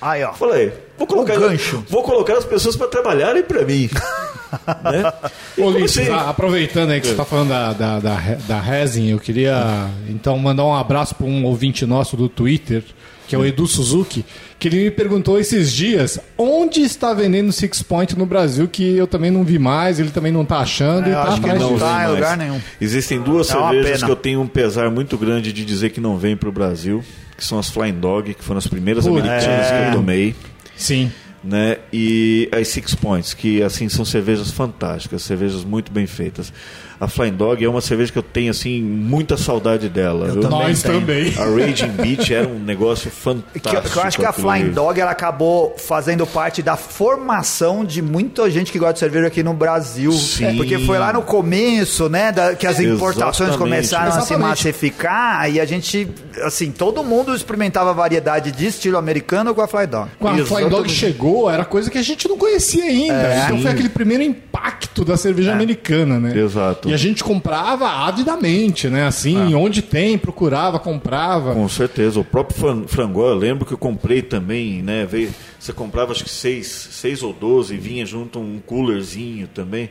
[0.00, 0.32] Aí, ó.
[0.32, 1.84] falei, vou colocar, O gancho.
[1.88, 3.88] vou colocar as pessoas para trabalharem para mim.
[4.84, 5.12] né?
[5.58, 8.16] Ô, comecei- Ulisses, a- aproveitando aí que você está falando da, da, da,
[8.48, 12.82] da Resin, eu queria então mandar um abraço para um ouvinte nosso do Twitter,
[13.30, 14.24] que é o Edu Suzuki,
[14.58, 19.06] que ele me perguntou esses dias onde está vendendo Six Point no Brasil, que eu
[19.06, 21.06] também não vi mais, ele também não está achando.
[21.06, 21.78] É, e eu tá acho que não disso.
[21.78, 22.02] tá.
[22.02, 22.60] em vem lugar nenhum.
[22.80, 26.18] Existem duas É cervejas que eu tenho um pesar muito grande de dizer que não
[26.18, 27.04] vêm para o Brasil,
[27.36, 29.16] que são as Flying Dog, que foram as primeiras Putz.
[29.24, 29.88] americanas que É.
[29.90, 30.34] eu tomei.
[30.76, 31.12] Sim.
[31.44, 31.78] né?
[31.92, 36.52] E as Six Points, que assim são cervejas fantásticas, cervejas muito bem feitas.
[37.00, 40.26] A Flying Dog é uma cerveja que eu tenho assim muita saudade dela.
[40.28, 40.42] viu?
[40.42, 41.00] também Nós tenho.
[41.00, 41.32] também.
[41.38, 43.60] A Raging Beach era um negócio Que, fantástico.
[43.90, 44.70] que eu acho que a Flying.
[44.72, 49.42] Dog ela acabou fazendo parte da formação de muita gente que gosta de cerveja aqui
[49.42, 50.12] no Brasil.
[50.12, 50.56] Sim.
[50.58, 53.58] Porque foi lá no começo, né, da- que as importações Exatamente.
[53.76, 54.48] começaram a se Exatamente.
[54.48, 56.06] massificar e a gente,
[56.44, 60.10] assim, todo mundo experimentava variedade de estilo americano com a Flying Dog.
[60.18, 60.94] Quando a Flying Dog Exatamente.
[60.94, 63.14] chegou, era coisa que a gente não conhecia ainda.
[63.14, 63.44] É.
[63.44, 63.62] então Sim.
[63.62, 66.36] foi aquele primeiro impacto da cerveja americana, né?
[66.38, 66.89] Exato.
[66.90, 69.06] E a gente comprava avidamente, né?
[69.06, 71.54] Assim, onde tem, procurava, comprava.
[71.54, 72.20] Com certeza.
[72.20, 75.06] O próprio fran- frangó, eu lembro que eu comprei também, né?
[75.06, 79.90] Veio, você comprava acho que seis, seis ou doze e vinha junto um coolerzinho também.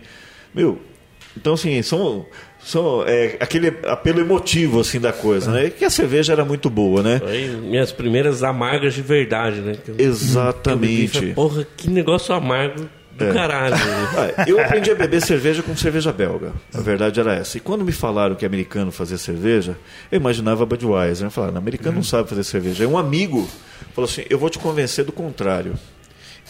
[0.53, 0.79] Meu,
[1.38, 2.25] Então, assim, são,
[2.59, 5.69] são é, aquele apelo emotivo, assim, da coisa, né?
[5.69, 7.19] Que a cerveja era muito boa, né?
[7.19, 9.75] Foi minhas primeiras amargas de verdade, né?
[9.83, 11.15] Que eu- Exatamente.
[11.17, 13.34] Eu bebi, porra, que negócio amargo do É.
[13.34, 13.75] caralho.
[13.75, 14.34] né?
[14.38, 16.53] Ah, eu aprendi a beber cerveja com cerveja belga.
[16.73, 17.58] A verdade era essa.
[17.58, 19.77] E quando me falaram que americano fazia cerveja,
[20.12, 21.27] eu imaginava Budweiser.
[21.27, 22.84] Eu falava, americano não sabe fazer cerveja.
[22.84, 23.47] Aí um amigo
[23.93, 25.75] falou assim: eu vou te convencer do contrário.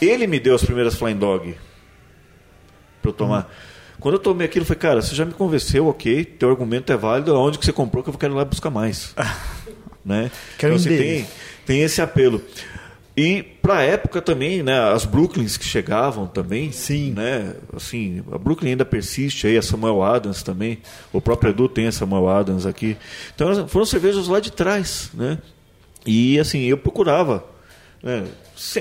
[0.02, 1.56] Ele me deu as primeiras Flying Dog
[3.02, 3.54] para eu tomar.
[4.00, 6.96] Quando eu tomei aquilo, eu falei, cara, você já me convenceu, ok, teu argumento é
[6.96, 9.14] válido, aonde que você comprou que eu quero ir lá buscar mais.
[10.06, 10.32] né?
[10.58, 11.28] Quero Então, assim, tem,
[11.66, 12.42] tem esse apelo.
[13.18, 17.12] E pra época também, né, as Brooklyns que chegavam também, Sim.
[17.12, 20.80] né, assim, a Brooklyn ainda persiste aí, a Samuel Adams também,
[21.12, 22.96] o próprio Edu tem a Samuel Adams aqui.
[23.36, 25.38] Então foram cervejas lá de trás, né?
[26.06, 27.44] E assim, eu procurava,
[28.02, 28.24] né,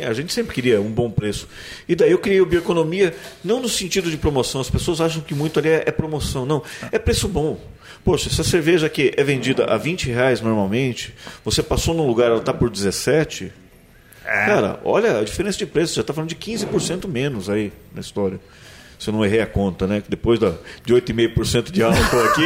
[0.06, 1.48] a gente sempre queria um bom preço.
[1.88, 3.14] E daí eu criei o Bioeconomia,
[3.44, 6.62] não no sentido de promoção, as pessoas acham que muito ali é, é promoção, não,
[6.92, 7.58] é preço bom.
[8.04, 11.14] Poxa, se a cerveja aqui é vendida a 20 reais normalmente,
[11.44, 13.52] você passou num lugar, ela está por 17,
[14.28, 18.38] Cara, olha a diferença de preço, já está falando de 15% menos aí na história.
[18.98, 20.00] Se eu não errei a conta, né?
[20.00, 20.52] Que depois da,
[20.84, 22.42] de 8,5% de álcool aqui.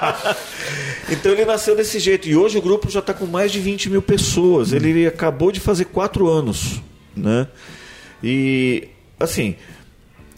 [1.12, 2.28] então ele nasceu desse jeito.
[2.28, 4.72] E hoje o grupo já está com mais de 20 mil pessoas.
[4.72, 6.80] Ele acabou de fazer quatro anos.
[7.14, 7.48] Né?
[8.22, 8.88] E,
[9.18, 9.56] assim,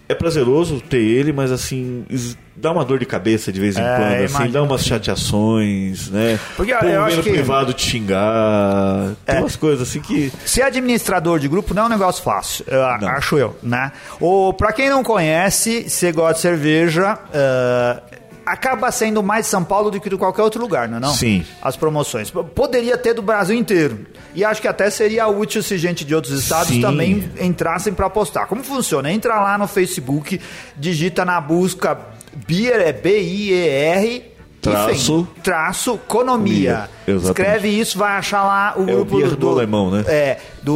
[0.08, 2.04] é prazeroso ter ele, mas assim,
[2.54, 6.38] dá uma dor de cabeça de vez em É, quando, assim, dá umas chateações, né?
[6.56, 9.40] Porque Povo eu acho que- privado te xingar, tem É.
[9.40, 10.32] umas coisas assim que.
[10.44, 13.92] Ser administrador de grupo não é um negócio fácil, eu acho eu, né?
[14.20, 18.02] Ou para quem não conhece, você gosta de cerveja, eh,
[18.46, 21.12] acaba sendo mais São Paulo do que de qualquer outro lugar, não é não?
[21.12, 21.44] Sim.
[21.60, 22.30] As promoções.
[22.30, 24.06] Poderia ter do Brasil inteiro.
[24.34, 26.80] E acho que até seria útil se gente de outros estados Sim.
[26.80, 28.46] também entrassem para apostar.
[28.46, 29.10] Como funciona?
[29.10, 30.40] Entra lá no Facebook,
[30.76, 31.98] digita na busca
[32.46, 34.35] Beer, é B-I-E-R...
[34.70, 35.28] Traço.
[35.42, 36.88] traço economia.
[37.06, 40.04] Escreve isso, vai achar lá o É o grupo beer do alemão, né?
[40.08, 40.74] É, do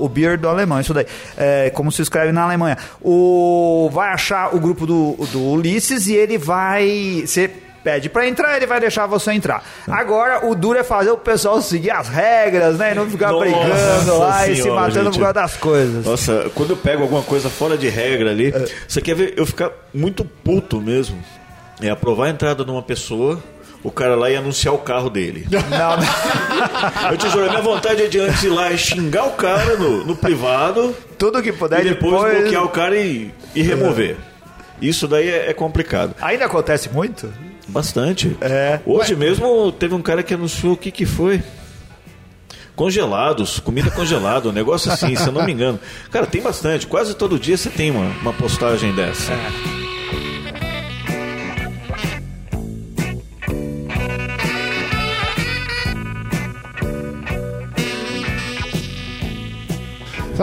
[0.00, 1.06] o beer do alemão, isso daí.
[1.36, 2.76] É, como se escreve na Alemanha.
[3.02, 7.50] O vai achar o grupo do, do Ulisses e ele vai você
[7.82, 9.62] pede pra entrar, ele vai deixar você entrar.
[9.86, 13.44] Agora o duro é fazer o pessoal seguir as regras, né, e não ficar Nossa
[13.44, 15.18] brigando lá e se senhora, matando por gente.
[15.22, 16.04] causa das coisas.
[16.04, 18.66] Nossa, quando eu pego alguma coisa fora de regra ali, É.
[18.86, 21.16] você quer ver eu ficar muito puto mesmo?
[21.80, 23.42] É aprovar a entrada de uma pessoa,
[23.82, 25.46] o cara lá e anunciar o carro dele.
[25.50, 27.10] Não, não.
[27.12, 29.76] Eu te juro, a minha vontade é de antes ir lá e xingar o cara
[29.76, 34.16] no, no privado tudo que puder e depois, bloquear o cara e, e remover.
[34.80, 36.14] Isso daí é, é complicado.
[36.20, 37.32] Ainda acontece muito?
[37.66, 38.36] Bastante.
[38.40, 38.80] É.
[38.86, 41.42] Hoje mesmo teve um cara que anunciou o que que foi.
[42.74, 45.80] Congelados, comida congelada, um negócio assim, se eu não me engano.
[46.12, 46.86] Cara, tem bastante.
[46.86, 49.32] Quase todo dia você tem uma, uma postagem dessa.
[49.32, 49.87] Sabe,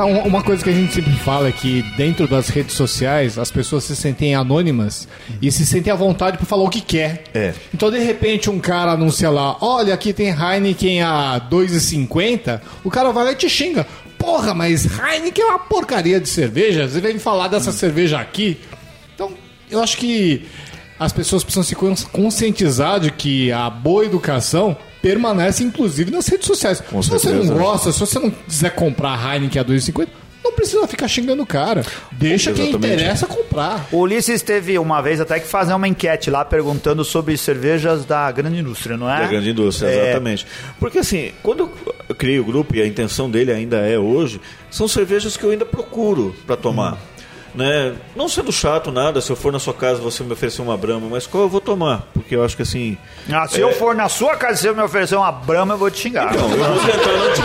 [0.03, 3.84] uma- coisa que a gente sempre fala é que dentro das redes sociais as pessoas
[3.86, 5.08] se sentem anônimas
[5.41, 7.23] e se sentem à vontade para falar o que quer.
[7.34, 7.53] É.
[7.73, 12.62] Então, de repente, um cara anuncia lá: olha, aqui tem Heineken a 2,50.
[12.84, 13.86] O cara vai lá e te xinga.
[14.17, 16.88] Porra, mas Heineken é uma porcaria de cerveja.
[16.88, 18.58] Você vem falar dessa cerveja aqui.
[19.13, 19.31] Então,
[19.69, 20.45] eu acho que
[20.99, 24.75] as pessoas precisam se cons- conscientizar de que a boa educação
[25.06, 26.82] permanece, inclusive, nas redes sociais.
[26.82, 27.54] Com se você certeza.
[27.54, 30.08] não gosta, se você não quiser comprar a Heineken a 2,50,
[30.44, 31.86] não precisa ficar xingando o cara.
[32.12, 32.94] Deixa quem Exatamente.
[32.96, 33.88] interessa comprar.
[33.91, 38.32] O Ulisses teve uma vez até que fazer uma enquete lá perguntando sobre cervejas da
[38.32, 39.20] grande indústria, não é?
[39.22, 40.06] Da grande indústria, É.
[40.10, 40.48] exatamente.
[40.80, 41.70] Porque assim, quando
[42.10, 44.41] eu criei o grupo, e a intenção dele ainda é hoje,
[44.72, 46.98] são cervejas que eu ainda procuro para tomar.
[47.56, 47.94] Né?
[48.15, 51.08] Não sendo chato nada, se eu for na sua casa você me oferecer uma brama,
[51.10, 52.04] mas qual eu vou tomar?
[52.13, 52.98] Porque eu acho que assim.
[53.32, 53.63] Ah, se É.
[53.63, 56.34] eu for na sua casa e você me oferecer uma brama, eu vou te xingar.
[56.36, 57.41] Então, eu vou tentar não te,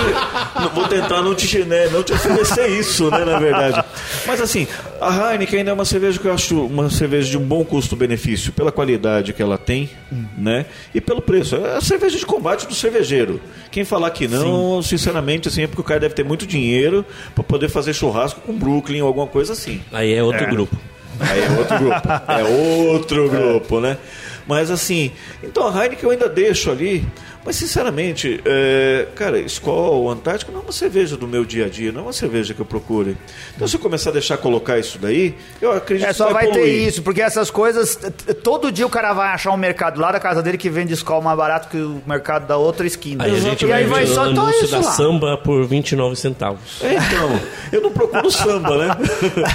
[0.61, 3.85] não- vou tentar não te, né, não te oferecer isso, né, na verdade.
[4.27, 4.67] Mas assim,
[5.01, 8.53] a Heineken ainda é uma cerveja que eu acho uma cerveja de um bom custo-benefício,
[8.53, 9.89] pela qualidade que ela tem,
[10.37, 11.57] né, e pelo preço.
[11.57, 13.41] É a cerveja de combate do cervejeiro.
[13.71, 17.43] Quem falar que não, sinceramente, assim, é porque o cara deve ter muito dinheiro para
[17.45, 19.81] poder fazer churrasco com Brooklyn ou alguma coisa assim.
[19.93, 20.51] Aí é outro É.
[20.51, 20.77] grupo.
[21.19, 22.09] Aí é outro grupo.
[22.29, 22.45] É
[22.93, 23.99] outro grupo, né?
[24.47, 25.11] Mas assim,
[25.43, 27.05] então a Heineken eu ainda deixo ali.
[27.45, 31.91] Mas sinceramente, é, cara, Skol, Antártica não é uma cerveja do meu dia a dia,
[31.91, 33.17] não é uma cerveja que eu procure.
[33.57, 36.51] Então se eu começar a deixar colocar isso daí, eu acredito É, só que vai
[36.51, 37.99] ter isso, porque essas coisas,
[38.43, 41.23] todo dia o cara vai achar um mercado lá da casa dele que vende escola
[41.23, 43.25] mais barato que o mercado da outra esquina.
[43.25, 44.83] Aí a gente e aí vai vai só então isso da lá.
[44.83, 46.83] samba por 29 centavos.
[46.83, 47.41] É, então,
[47.73, 48.97] eu não procuro samba, né?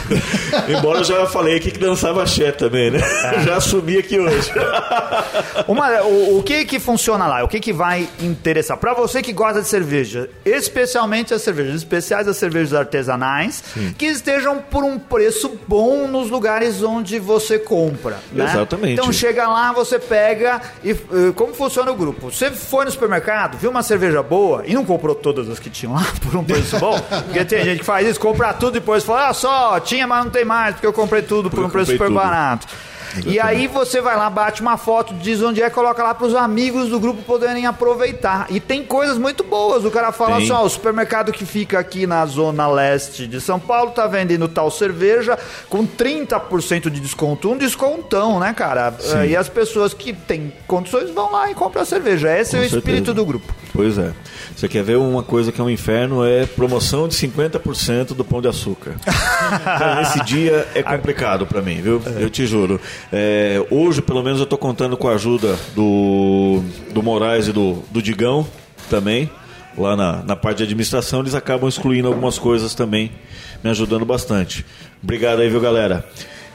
[0.77, 2.99] Embora eu já falei aqui que dançava axé também, né?
[2.99, 3.41] É.
[3.43, 4.51] Já assumi aqui hoje.
[5.67, 7.43] Uma- o, o que que funciona lá?
[7.43, 8.77] O que que vai interessar?
[8.77, 13.63] Pra você que gosta de cerveja, especialmente as cervejas especiais, as cervejas artesanais,
[13.97, 18.17] que estejam por um preço bom nos lugares onde você compra.
[18.31, 18.45] né?
[18.45, 18.93] Exatamente.
[18.93, 20.95] Então chega lá, você pega e eh,
[21.35, 22.31] como funciona o grupo?
[22.31, 25.93] Você foi no supermercado, viu uma cerveja boa e não comprou todas as que tinham
[25.93, 26.99] lá por um preço bom?
[26.99, 30.23] Porque tem gente que faz isso, compra tudo e depois fala, ah, só, tinha, mas
[30.25, 32.15] não tem mais, porque eu comprei tudo por Porque um preço super tudo.
[32.15, 32.67] barato.
[33.25, 36.35] E aí você vai lá, bate uma foto, diz onde é, coloca lá para os
[36.35, 38.47] amigos do grupo poderem aproveitar.
[38.49, 39.85] E tem coisas muito boas.
[39.85, 40.45] O cara fala Tem.
[40.45, 44.47] assim, ó, o supermercado que fica aqui na zona leste de São Paulo tá vendendo
[44.47, 45.37] tal cerveja
[45.69, 47.51] com 30% de desconto.
[47.51, 48.93] Um descontão, né, cara?
[49.01, 52.35] Eh, E as pessoas que têm condições vão lá e compram a cerveja.
[52.37, 53.13] Esse Com é o espírito certeza.
[53.13, 53.53] do grupo.
[53.75, 54.13] Pois é.
[54.55, 56.23] Você quer ver uma coisa que é um inferno?
[56.23, 58.93] É promoção de 50% do pão de açúcar.
[59.63, 62.01] Cara, nesse dia é complicado pra mim, viu?
[62.17, 62.79] Eu te juro.
[63.11, 66.61] É, hoje, pelo menos, eu tô contando com a ajuda do,
[66.93, 68.47] do Moraes e do, do Digão
[68.89, 69.29] também.
[69.77, 73.11] Lá na, na parte de administração, eles acabam excluindo algumas coisas também,
[73.61, 74.65] me ajudando bastante.
[75.03, 76.07] Obrigado aí, viu, galera?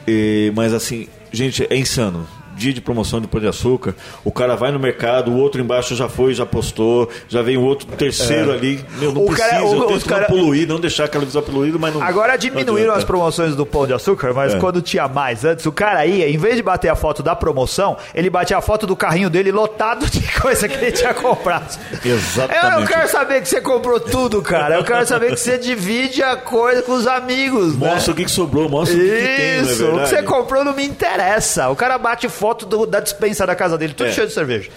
[0.07, 2.25] E- mas assim, gente, é insano.
[2.55, 5.95] Dia de promoção de pão de açúcar, o cara vai no mercado, o outro embaixo
[5.95, 8.83] já foi, já postou, já vem o outro terceiro ali.
[8.99, 11.41] Meu, não O precisa, cara- o- eu tento cara- não poluir, não deixar aquela visão
[11.41, 12.03] poluída, mas não.
[12.03, 12.97] Agora não diminuíram adianta.
[12.99, 14.59] as promoções do pão de açúcar, mas É.
[14.59, 17.97] quando tinha mais antes, o cara ia, em vez de bater a foto da promoção,
[18.13, 21.79] ele batia a foto do carrinho dele lotado de coisa que ele tinha comprado.
[22.05, 22.65] Exatamente.
[22.65, 24.75] Eu não quero saber que você comprou tudo, cara.
[24.75, 27.77] Eu quero saber que você divide a coisa com os amigos.
[27.77, 27.93] né?
[27.93, 30.07] Mostra o que, que sobrou, mostra o que, que tem, não é Isso, o que
[30.09, 31.69] você comprou não me interessa.
[31.69, 34.11] O cara bate foto do- da dispensa da casa dele, tudo É.
[34.13, 34.69] cheio de cerveja.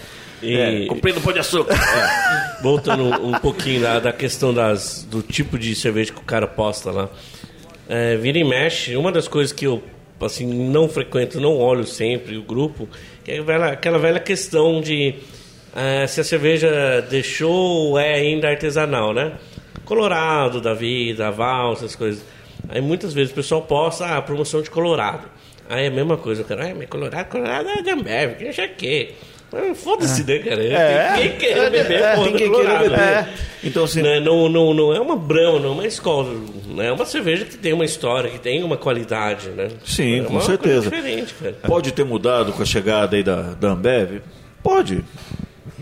[0.43, 1.75] E É, comprei no pão de açúcar.
[2.61, 6.91] voltando um, pouquinho da, da questão das, do tipo de cerveja que o cara posta
[6.91, 7.09] lá.
[7.87, 9.81] É, vira e mexe, uma das coisas que eu
[10.21, 12.87] assim, não frequento, não olho sempre o grupo,
[13.23, 15.15] que é velha- aquela velha questão de
[15.75, 19.33] é, se a cerveja deixou ou é ainda artesanal, né?
[19.83, 22.23] Colorado da vida, Val, essas coisas.
[22.69, 25.27] Aí muitas vezes o pessoal posta ah, promoção de Colorado.
[25.69, 28.51] Aí é a mesma coisa, o cara, ah, mas Colorado, Colorado é da Ambev, que
[28.51, 29.13] já que.
[29.75, 30.63] Foda-se, né, cara?
[30.65, 31.13] É.
[31.15, 32.79] Tem quem querer beber, É, porra, Tem quem Colorado.
[32.79, 33.07] queira beber.
[33.09, 33.29] É.
[33.63, 36.29] Então, assim, Né, Não, não, não é uma brama, não é uma escola.
[36.67, 36.87] né?
[36.87, 39.69] É uma cerveja que tem uma história, que tem uma qualidade, né?
[39.85, 40.89] Sim, é com certeza.
[40.89, 41.55] diferente, cara.
[41.65, 44.21] pode ter mudado com a chegada aí da, da Ambev?
[44.61, 45.03] Pode.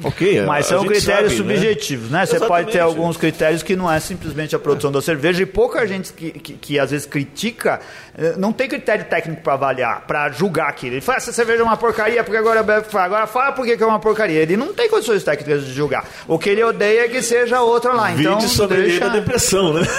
[0.03, 0.41] Ok.
[0.45, 1.55] Mas são critérios sabe, né?
[1.55, 2.25] subjetivos, né?
[2.25, 5.87] Você pode ter alguns critérios que não é simplesmente a produção da cerveja e pouca
[5.87, 7.79] gente que, que, que às vezes critica
[8.17, 10.95] eh, não tem critério técnico para avaliar, para julgar aquilo.
[10.95, 13.05] Ele fala, essa cerveja é uma porcaria porque agora bebe fala.
[13.05, 14.39] Agora fala por que é uma porcaria.
[14.39, 16.05] Ele não tem condições técnicas de julgar.
[16.27, 18.11] O que ele odeia é que seja outra lá.
[18.11, 19.05] Então, Vide sommelier deixa...
[19.07, 19.83] da depressão, né?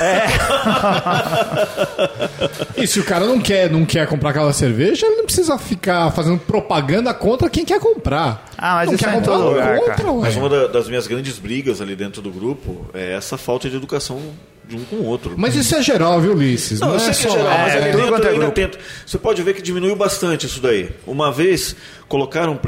[2.77, 6.11] E se o cara não quer, não quer comprar aquela cerveja, ele não precisa ficar
[6.11, 8.45] fazendo propaganda contra quem quer comprar.
[8.67, 10.13] Ah, mas não isso é em todo lugar, compra, cara.
[10.15, 13.77] Mas uma da- das minhas grandes brigas ali dentro do grupo é essa falta de
[13.77, 14.19] educação
[14.67, 15.35] de um com o outro.
[15.37, 16.81] Mas isso é geral, viu, Ulisses?
[16.81, 17.59] Não, Não, eu é que é só geral, lá.
[17.59, 18.79] mas É, ali dentro é eu ainda tento.
[19.07, 20.89] Você pode ver que diminuiu bastante isso daí.
[21.07, 21.77] Uma vez
[22.09, 22.59] colocaram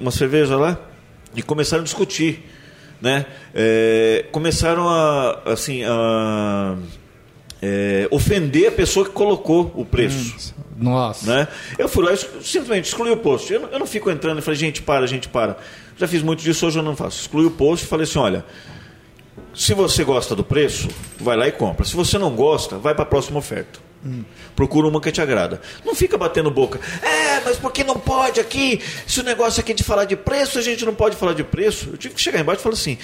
[0.00, 0.76] uma cerveja lá
[1.32, 2.44] e começaram a discutir,
[3.00, 3.24] né?
[3.54, 6.74] É, começaram a, assim, a
[7.62, 10.52] é, ofender a pessoa que colocou o preço.
[10.78, 11.34] Nossa.
[11.34, 11.48] Né?
[11.78, 13.52] Eu fui lá e simplesmente excluí o post.
[13.52, 15.56] Eu não, eu não fico entrando e falei, gente, para, gente, para.
[15.96, 17.20] Já fiz muito disso, hoje eu não faço.
[17.20, 18.44] Excluí o post e falei assim: olha,
[19.54, 21.84] se você gosta do preço, vai lá e compra.
[21.84, 23.86] Se você não gosta, vai para a próxima oferta.
[24.54, 25.60] Procura uma que te agrada.
[25.84, 26.78] Não fica batendo boca.
[27.02, 28.80] É, mas por que não pode aqui?
[29.06, 31.42] Se o negócio aqui é de falar de preço, a gente não pode falar de
[31.44, 31.90] preço.
[31.90, 32.98] Eu tive que chegar embaixo e falar assim: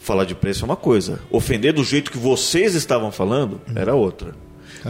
[0.00, 1.20] falar de preço é uma coisa.
[1.30, 4.34] Ofender do jeito que vocês estavam falando era outra.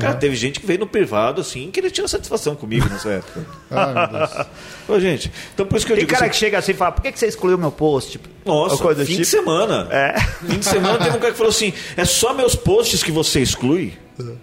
[0.00, 3.46] Cara, teve gente que veio no privado assim, que ele tinha satisfação comigo nessa época.
[3.70, 4.46] Ai, meu Deus.
[4.88, 6.74] Ô, gente, então por isso que eu Tem digo cara assim, que chega assim e
[6.74, 8.12] fala, por que que você excluiu meu post?
[8.12, 9.30] Tipo, nossa, coisa fim de tipo.
[9.30, 9.88] semana.
[9.90, 10.18] É.
[10.20, 13.40] Fim de semana teve um cara que falou assim: é só meus posts que você
[13.40, 13.92] exclui?
[14.18, 14.36] Eu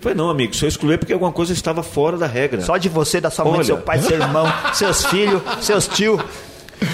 [0.00, 2.60] Falei, não, amigo, se eu excluir é porque alguma coisa estava fora da regra.
[2.60, 3.64] Só de você, da sua mãe, Olha.
[3.64, 6.20] seu pai, seu irmão, seus filhos, seus tios,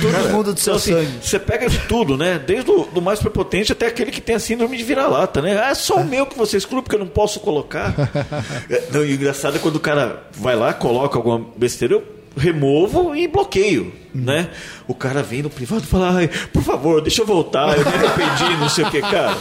[0.00, 1.18] todo mundo do seu Então, assim, sangue.
[1.26, 2.38] você pega isso tudo, né?
[2.38, 5.58] Desde o do mais prepotente até aquele que tem a síndrome de vira-lata, né?
[5.62, 7.94] Ah, é só o meu que você exclui porque eu não posso colocar.
[8.70, 11.94] É, não, e o engraçado é quando o cara vai lá, coloca alguma besteira.
[11.94, 12.04] Eu,
[12.36, 14.48] removo e bloqueio, né?
[14.86, 17.94] O cara vem no privado e fala, ai, por favor, deixa eu voltar, eu me
[17.94, 19.36] arrependi, não sei o que, cara.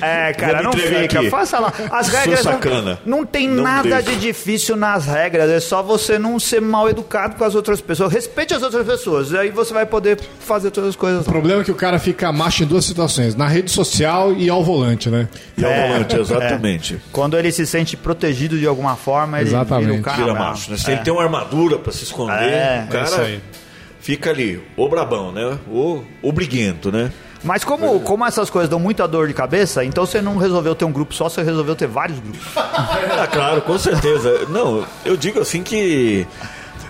[0.00, 1.18] É, cara, não fica.
[1.20, 1.30] aqui.
[1.30, 1.72] Faça lá.
[1.90, 2.98] As Sou regras não- sacana.
[3.04, 4.10] Não, tem Não nada deixo.
[4.10, 5.48] de difícil nas regras.
[5.50, 8.12] É só você não ser mal educado com as outras pessoas.
[8.12, 9.32] Respeite as outras pessoas.
[9.34, 11.26] Aí você vai poder fazer todas as coisas.
[11.26, 14.48] O problema é que o cara fica macho em duas situações, na rede social e
[14.50, 15.28] ao volante, né?
[15.56, 17.00] E ao É, volante, exatamente.
[17.10, 19.86] Quando ele se sente protegido de alguma forma, ele Exatamente.
[19.88, 20.76] vira o cara Vira macho, né?
[20.76, 23.40] Se ele tem uma armadura pra se esconder, É, o é isso cara aí.
[24.00, 25.58] fica ali, o brabão, né?
[25.68, 27.10] O, o briguento, né?
[27.44, 30.84] Mas como, como essas coisas dão muita dor de cabeça, então você não resolveu ter
[30.84, 32.40] um grupo só, você resolveu ter vários grupos.
[33.14, 34.46] Ah, claro, com certeza.
[34.48, 36.26] Não, eu digo assim que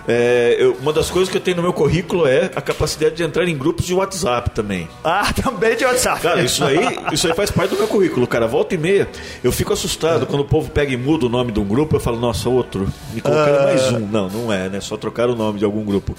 [0.07, 3.23] é, eu- uma das coisas que eu tenho no meu currículo é a capacidade de
[3.23, 4.87] entrar em grupos de WhatsApp também.
[5.03, 6.21] Ah, também de WhatsApp.
[6.21, 6.77] Cara, isso aí,
[7.11, 8.47] isso aí faz parte do meu currículo, cara.
[8.47, 9.07] Volta e meia,
[9.43, 11.99] eu fico assustado quando o povo pega e muda o nome de um grupo, eu
[11.99, 12.87] falo, nossa, outro.
[13.13, 13.99] Me colocaram mais um.
[13.99, 14.79] Não, não é, né?
[14.81, 16.15] Só trocar o nome de algum grupo.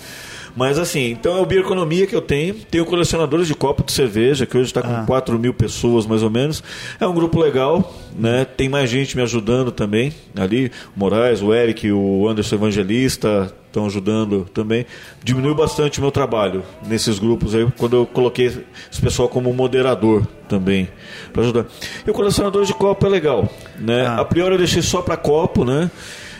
[0.57, 2.55] Mas assim, então é o Bioeconomia que eu tenho.
[2.55, 6.31] Tenho colecionadores de copo de cerveja, que hoje está com 4 mil pessoas mais ou
[6.31, 6.63] menos.
[7.01, 8.45] É um grupo legal, né?
[8.45, 10.13] Tem mais gente me ajudando também.
[10.37, 14.87] Ali, o Moraes, o Eric, o Anderson Evangelista estão ajudando também.
[15.25, 20.25] Diminuiu bastante o meu trabalho nesses grupos aí, quando eu coloquei esse pessoal como moderador
[20.49, 20.89] também,
[21.33, 21.67] para ajudar.
[22.07, 24.07] E o colecionador de copo é legal, né?
[24.07, 25.91] A priori eu deixei só para copo, né?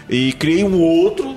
[0.09, 1.37] E criei um outro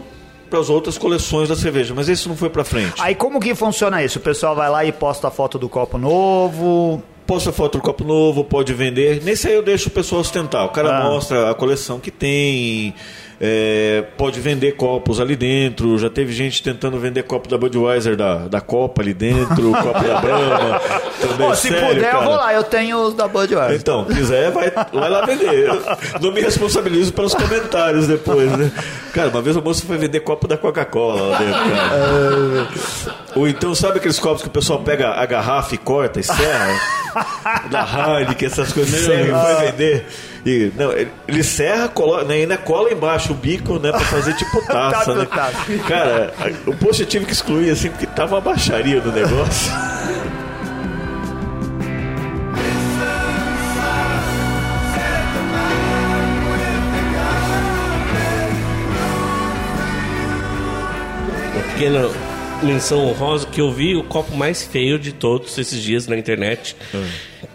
[0.49, 2.93] para as outras coleções da cerveja, mas esse não foi para frente.
[2.99, 4.19] Aí como que funciona isso?
[4.19, 7.01] O pessoal vai lá e posta a foto do copo novo.
[7.25, 9.21] Posta foto do copo novo, pode vender.
[9.21, 10.65] Nesse aí eu deixo o pessoal ostentar.
[10.65, 11.03] O cara Ah.
[11.03, 12.93] mostra a coleção que tem,
[13.39, 15.97] é, pode vender copos ali dentro.
[15.97, 20.19] Já teve gente tentando vender copo da Budweiser da, da Copa ali dentro, copo da
[20.19, 20.81] Brahma.
[21.21, 22.25] Também, Pô, se sério, puder, eu cara.
[22.25, 22.53] vou lá.
[22.53, 23.75] Eu tenho os da Budweiser.
[23.79, 25.67] Então, quiser, vai, vai lá vender.
[25.67, 25.81] Eu
[26.21, 28.71] não me responsabilizo pelos comentários depois, né?
[29.13, 32.67] Cara, uma vez o moço foi vender copo da Coca-Cola lá dentro, cara.
[33.37, 36.79] Ou então, sabe aqueles copos que o pessoal pega a garrafa e corta e serra?
[37.69, 39.07] da Heineken, essas coisas.
[39.07, 40.07] Não, ele foi vender.
[40.43, 44.33] E, não, ele, ele serra, coloca, né, ainda cola embaixo o bico, né, pra fazer
[44.33, 45.27] tipo taça, né?
[45.87, 46.33] Cara,
[46.65, 49.71] o post eu tive que excluir, assim, porque tava uma baixaria do negócio.
[61.53, 62.09] Uma pequena
[62.63, 66.75] menção honrosa que eu vi o copo mais feio de todos esses dias na internet.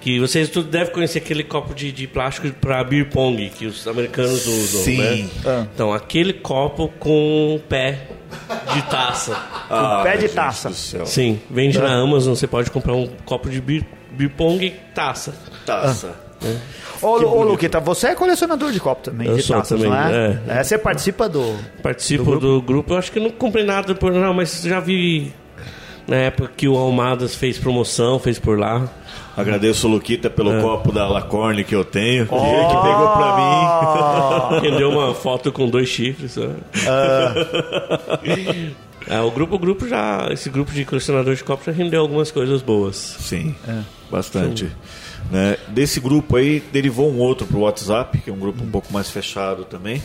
[0.00, 3.86] Que vocês tudo devem conhecer aquele copo de, de plástico para beer pong que os
[3.86, 4.98] americanos usam, Sim.
[4.98, 5.28] né?
[5.44, 5.66] Ah.
[5.72, 8.08] Então, aquele copo com pé
[8.74, 9.32] de taça.
[9.70, 10.72] Ah, pé de taça.
[10.72, 15.34] Sim, vende na Amazon, você pode comprar um copo de beer, beer pong e taça.
[16.42, 17.06] Taça.
[17.06, 19.92] Ô, Lu- ô Luquita, você é colecionador de copo também, Eu de sou taças, também,
[19.92, 20.40] não é?
[20.48, 20.58] é.
[20.58, 21.56] É, Você participa do...
[21.82, 22.94] Participo do grupo.
[22.94, 25.32] Eu acho que não comprei nada por não, mas já vi
[26.06, 28.88] na época que o Almadas fez promoção, fez por lá.
[29.36, 30.60] Agradeço o Luquita pelo É.
[30.60, 32.26] copo da Lacorne que eu tenho.
[32.26, 34.60] que ele que pegou pra mim.
[34.70, 36.36] Rendeu uma foto com dois chifres.
[36.36, 36.54] né?
[39.08, 42.30] É, o grupo, o grupo já, esse grupo de colecionadores de copos já rendeu algumas
[42.30, 42.94] coisas boas.
[42.96, 43.52] Sim,
[44.08, 44.68] bastante.
[45.30, 45.56] Né?
[45.68, 49.10] Desse grupo aí, derivou um outro pro WhatsApp, que é um grupo um pouco mais
[49.10, 50.02] fechado também.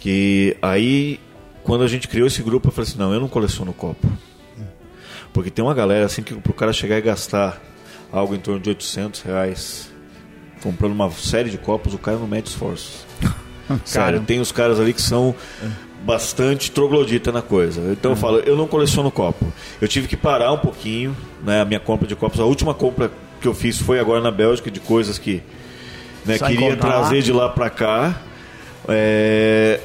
[0.00, 1.20] Que aí,
[1.62, 4.06] quando a gente criou esse grupo, eu falei assim: não, eu não coleciono copo.
[5.32, 7.60] Porque tem uma galera assim que pro cara chegar e gastar
[8.10, 9.90] algo em torno de 800 reais
[10.62, 13.06] comprando uma série de copos, o cara não mede esforços.
[13.84, 15.34] Sério, tem os caras ali que são
[16.04, 17.92] bastante troglodita na coisa.
[17.92, 19.46] Então eu falo, eu não coleciono copo.
[19.80, 22.40] Eu tive que parar um pouquinho, né, a minha compra de copos.
[22.40, 25.42] A última compra que eu fiz foi agora na Bélgica de coisas que
[26.24, 28.20] né, queria encontrar trazer de lá pra cá.
[28.88, 29.80] É,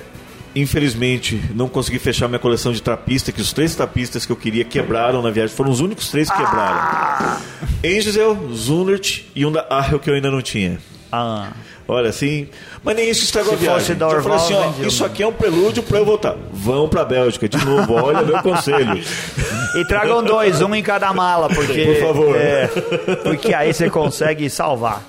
[0.56, 4.64] Infelizmente, não consegui fechar minha coleção de trapista, que os três trapistas que eu queria
[4.64, 5.56] quebraram na viagem.
[5.56, 7.42] Foram os únicos três que quebraram.
[7.84, 10.78] Angel, Zunert e um da Arrel que eu ainda não tinha.
[11.16, 11.50] Ah,
[11.88, 12.48] Olha, assim.
[12.84, 14.16] Mas nem isso estragou Se a fosse viagem.
[14.18, 16.36] Eu falei assim: ó, isso aqui é um prelúdio pra eu voltar.
[16.52, 19.00] Vão pra Bélgica de novo, olha meu conselho.
[19.76, 21.84] E tragam dois, um em cada mala, porque.
[21.86, 22.36] Por favor.
[22.36, 22.68] é,
[23.24, 25.02] porque aí você consegue salvar.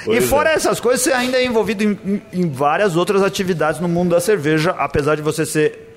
[0.00, 0.54] e Pois fora é.
[0.54, 4.70] essas coisas, você ainda é envolvido em- em várias outras atividades no mundo da cerveja,
[4.78, 5.87] apesar de você ser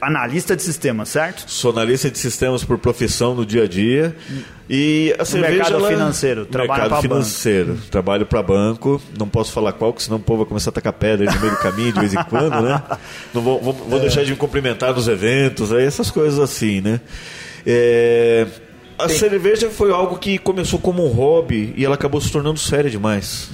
[0.00, 1.44] analista de sistema, certo?
[1.50, 4.16] Sou analista de sistemas por profissão no dia a dia.
[4.68, 5.52] E a cerveja.
[5.54, 7.76] mercado ela- financeiro, trabalha mercado financeiro.
[7.90, 9.00] Trabalho para banco.
[9.18, 11.52] Não posso falar qual, porque senão o povo vai começar a tacar pedra no meio
[11.52, 12.82] do caminho de vez em quando, né?
[13.34, 17.00] Não vou, vou, vou deixar de me cumprimentar nos eventos, aí essas coisas assim, né?
[17.66, 18.46] É,
[18.98, 22.90] A cerveja foi algo que começou como um hobby e ela acabou se tornando séria
[22.90, 23.50] demais.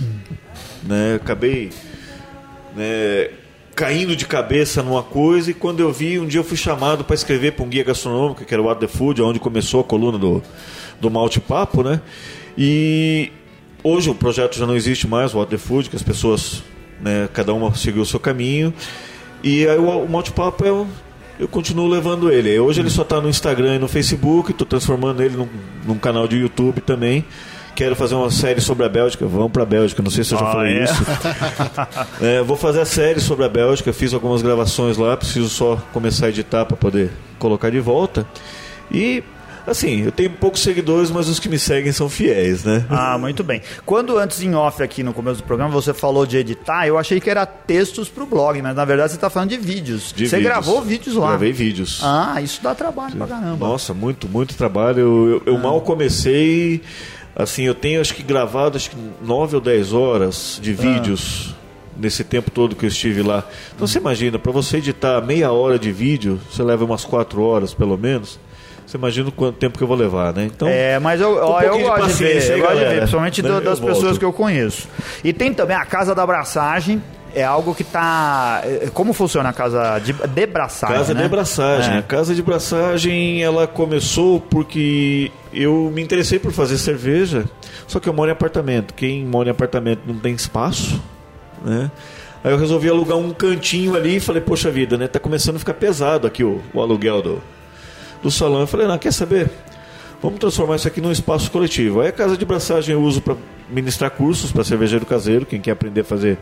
[0.84, 1.14] Né?
[1.16, 1.70] Acabei
[2.76, 3.30] né,
[3.76, 7.14] caindo de cabeça numa coisa e quando eu vi, um dia eu fui chamado para
[7.14, 10.16] escrever para um guia gastronômico, que era o What the Food, onde começou a coluna
[10.16, 10.42] do,
[10.98, 12.00] do Malte Papo, né?
[12.56, 13.30] E
[13.84, 16.62] hoje o projeto já não existe mais, o What the Food, que as pessoas,
[17.02, 18.72] né, cada uma seguiu o seu caminho.
[19.44, 20.86] E aí o, o Malte Papo eu,
[21.38, 22.58] eu continuo levando ele.
[22.58, 25.48] Hoje ele só está no Instagram e no Facebook, estou transformando ele num,
[25.84, 27.26] num canal de YouTube também.
[27.76, 29.26] Quero fazer uma série sobre a Bélgica.
[29.26, 30.02] Vamos para a Bélgica.
[30.02, 30.84] Não sei se eu já Ah, falei é?
[30.84, 30.94] isso.
[32.22, 33.92] É, vou fazer a série sobre a Bélgica.
[33.92, 35.16] Fiz algumas gravações lá.
[35.16, 38.26] Preciso só começar a editar para poder colocar de volta.
[38.90, 39.22] E
[39.66, 42.86] assim, eu tenho poucos seguidores, mas os que me seguem são fiéis, né?
[42.88, 43.60] Ah, muito bem.
[43.84, 47.20] Quando antes em off aqui no começo do programa você falou de editar, eu achei
[47.20, 50.14] que era textos pro blog, mas na verdade você tá falando de vídeos.
[50.16, 50.42] De você vídeos.
[50.54, 51.28] gravou vídeos lá.
[51.30, 52.00] Gravei vídeos.
[52.02, 53.66] Ah, isso dá trabalho pra caramba.
[53.68, 55.00] Nossa, muito, muito trabalho.
[55.00, 56.80] Eu, eu- eu mal comecei.
[57.38, 61.54] Assim, eu tenho acho que gravado acho que 9 ou 10 horas de vídeos
[61.94, 63.44] nesse tempo todo que eu estive lá.
[63.74, 67.74] Então você imagina, para você editar meia hora de vídeo, você leva umas 4 horas
[67.74, 68.38] pelo menos.
[68.86, 70.44] Você imagina quanto tempo que eu vou levar, né?
[70.46, 72.96] Então, É, mas eu, ó, um eu gosto de ver, paciência, eu gosto de ver,
[72.98, 73.48] principalmente Né?
[73.48, 73.94] do- Eu das volto.
[73.94, 74.88] pessoas que eu conheço.
[75.24, 77.02] E tem também a Casa da Abraçagem,
[77.36, 78.62] é algo que tá...
[78.64, 81.22] é, Como funciona a Casa de, de Braçagem, Casa né?
[81.22, 81.94] de braçagem.
[81.94, 81.98] É.
[81.98, 87.44] A casa de braçagem ela começou porque eu me interessei por fazer cerveja,
[87.86, 88.94] só que eu moro em apartamento.
[88.94, 91.00] Quem mora em apartamento não tem espaço,
[91.62, 91.90] né?
[92.42, 95.06] Aí eu resolvi alugar um cantinho ali e falei, poxa vida, né?
[95.06, 97.42] Tá começando a ficar pesado aqui o, o aluguel do,
[98.22, 98.60] do salão.
[98.60, 99.50] Eu falei, não, quer saber?
[100.22, 102.00] Vamos transformar isso aqui num espaço coletivo.
[102.00, 103.36] Aí a casa de braçagem eu uso para
[103.68, 106.38] ministrar cursos para cervejeiro caseiro, quem quer aprender a fazer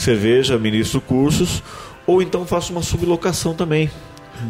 [0.00, 1.62] cerveja, ministro cursos,
[2.06, 3.90] ou então faço uma sublocação também.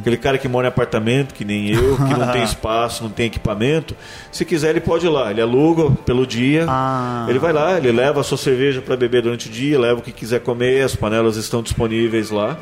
[0.00, 3.26] Aquele cara que mora em apartamento, que nem eu, que não tem espaço, não tem
[3.26, 3.96] equipamento,
[4.30, 7.26] se quiser ele pode ir lá, ele aluga pelo dia, Ah.
[7.28, 10.02] ele vai lá, ele leva a sua cerveja para beber durante o dia, leva o
[10.02, 12.56] que quiser comer, as panelas estão disponíveis lá.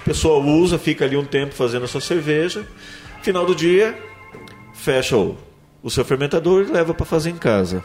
[0.00, 2.64] A pessoa usa, fica ali um tempo fazendo a sua cerveja,
[3.20, 3.94] final do dia,
[4.72, 5.36] fecha o,
[5.82, 7.82] o seu fermentador e leva para fazer em casa.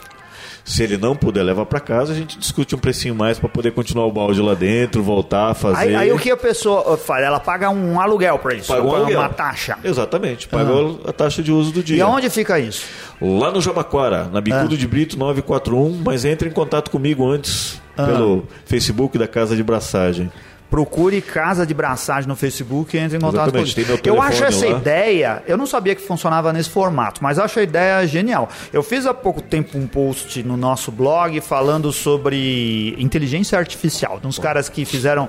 [0.64, 3.72] Se ele não puder levar para casa, a gente discute um precinho mais para poder
[3.72, 5.78] continuar o balde lá dentro, voltar a fazer.
[5.90, 7.24] Aí, aí o que a pessoa faz?
[7.26, 9.20] Ela paga um aluguel pra isso, Paga um aluguel.
[9.20, 9.78] uma taxa.
[9.84, 10.72] Exatamente, paga
[11.08, 11.98] a taxa de uso do dia.
[11.98, 12.86] E aonde fica isso?
[13.20, 14.78] Lá no Jabaquara, na Bicudo Ah.
[14.78, 18.06] de Brito 941, mas entre em contato comigo antes Ah.
[18.06, 20.32] pelo Facebook da Casa de Braçagem.
[20.72, 24.42] Procure Casa de Braçagem no Facebook e entre em contato Exatamente, com meu Eu acho
[24.46, 24.78] essa lá.
[24.78, 28.48] ideia, eu não sabia que funcionava nesse formato, mas acho a ideia genial.
[28.72, 34.40] Eu fiz há pouco tempo um post no nosso blog falando sobre inteligência artificial, uns
[34.40, 35.28] caras que fizeram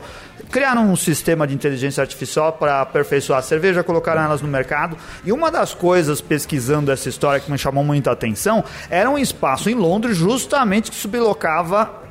[0.48, 4.96] criaram um sistema de inteligência artificial para aperfeiçoar a cerveja, colocaram elas no mercado.
[5.24, 9.70] E uma das coisas pesquisando essa história que me chamou muita atenção era um espaço
[9.70, 12.02] em Londres justamente que sublocava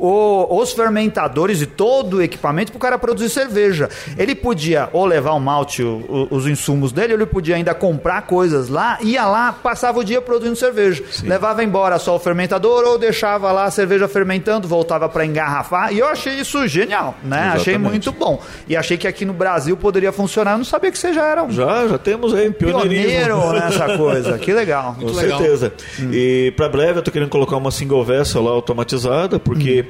[0.00, 3.88] o- os fermentadores e todo o equipamento para o cara produzir cerveja.
[4.16, 8.22] Ele podia ou levar o malte, o- os insumos dele, ou ele podia ainda comprar
[8.22, 11.02] coisas lá, ia lá, passava o dia produzindo cerveja.
[11.22, 15.92] Levava embora só o fermentador ou deixava lá a cerveja fermentando, voltava para engarrafar.
[15.92, 17.50] E eu achei isso genial, né?
[17.54, 17.90] Achei Exatamente.
[17.90, 18.40] muito bom.
[18.68, 20.52] E achei que aqui no Brasil poderia funcionar.
[20.52, 23.04] Eu não sabia que você já era um Já, já temos aí pioneirismo.
[23.06, 24.38] pioneiro nessa coisa.
[24.38, 24.96] Que legal.
[24.98, 25.38] Com legal.
[25.38, 25.72] certeza.
[26.00, 26.10] Hum.
[26.12, 29.89] E para breve eu tô querendo colocar uma single vessel lá automatizada, porque Hum.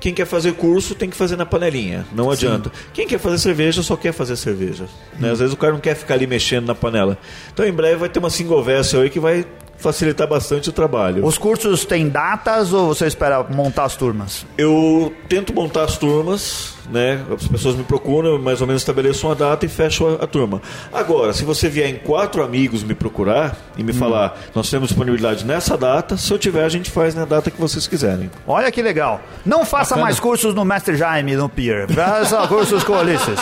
[0.00, 2.70] quem quer fazer curso tem que fazer na panelinha, não adianta.
[2.92, 4.84] Quem quer fazer cerveja só quer fazer cerveja.
[4.84, 5.16] Hum.
[5.20, 5.30] né?
[5.30, 7.18] Às vezes o cara não quer ficar ali mexendo na panela.
[7.52, 9.44] Então em breve vai ter uma single vessel aí que vai
[9.76, 11.24] facilitar bastante o trabalho.
[11.24, 14.44] Os cursos têm datas ou você espera montar as turmas?
[14.56, 17.24] Eu tento montar as turmas, né?
[17.32, 20.26] As pessoas me procuram, eu mais ou menos estabeleço uma data e fecho a, a
[20.26, 20.60] turma.
[20.92, 23.84] Agora, se você vier em quatro amigos me procurar e Hum.
[23.84, 27.48] me falar, nós temos disponibilidade nessa data, se eu tiver, a gente faz na data
[27.48, 28.28] que vocês quiserem.
[28.48, 29.20] Olha que legal.
[29.46, 31.88] Não faça mais cursos no Mestre Jaime, no Pier.
[31.90, 33.38] Faça cursos com o Ulisses.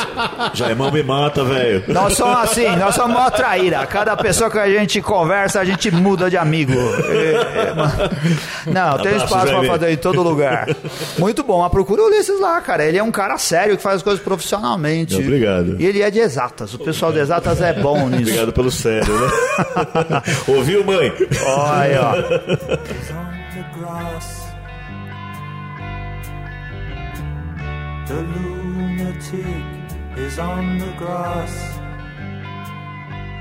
[0.54, 1.84] Já irmão me mata, velho.
[1.88, 3.86] Nós somos assim, nós somos uma traíra.
[3.86, 6.72] Cada pessoa que a gente conversa, a gente muda de amigo.
[6.72, 10.68] É, é, Não, tem espaço pra fazer em todo lugar.
[11.18, 11.60] Muito bom.
[11.60, 12.84] Mas procura o Ulisses lá, cara.
[12.84, 15.16] Ele é um cara sério que faz as coisas profissionalmente.
[15.16, 15.80] Obrigado.
[15.80, 16.74] E ele é de exatas.
[16.74, 18.22] O pessoal de exatas é bom nisso.
[18.22, 20.22] Obrigado pelo sério, né?
[20.46, 21.12] Ouviu, mãe?
[21.44, 22.14] Olha, ó.
[28.06, 29.46] The lunatic
[30.16, 31.76] is on the grass.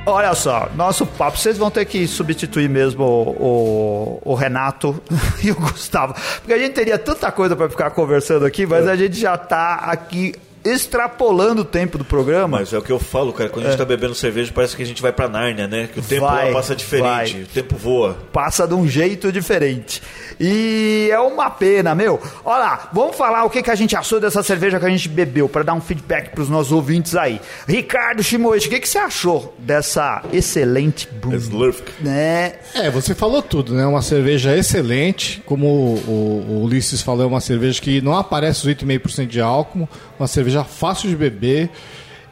[0.08, 5.02] Olha só, nosso papo, vocês vão ter que substituir mesmo o, o- o Renato
[5.44, 6.14] e o Gustavo.
[6.42, 9.76] Porque a gente teria tanta coisa para ficar conversando aqui, mas a gente já tá
[9.78, 10.36] aqui
[10.66, 12.58] extrapolando o tempo do programa.
[12.60, 13.50] Mas é o que eu falo, cara.
[13.50, 15.88] Quando a gente tá bebendo cerveja, parece que a gente vai pra Nárnia, né?
[15.94, 17.44] Que o tempo Vai, passa diferente, vai.
[17.44, 18.18] o tempo voa.
[18.34, 20.02] passa de um jeito diferente.
[20.40, 22.20] E é uma pena, meu.
[22.44, 25.08] Olha lá, vamos falar o que, que a gente achou dessa cerveja que a gente
[25.08, 27.40] bebeu, para dar um feedback pros nossos ouvintes aí.
[27.68, 31.08] Ricardo Shimoichi, o que, que você achou dessa excelente?
[31.34, 31.88] Slurp.
[32.02, 32.54] Né?
[32.74, 33.86] É, você falou tudo, né?
[33.86, 38.76] Uma cerveja excelente, como o, o Ulisses falou, é uma cerveja que não aparece os
[38.76, 39.88] 8,5% de álcool,
[40.20, 41.70] uma cerveja fácil de beber.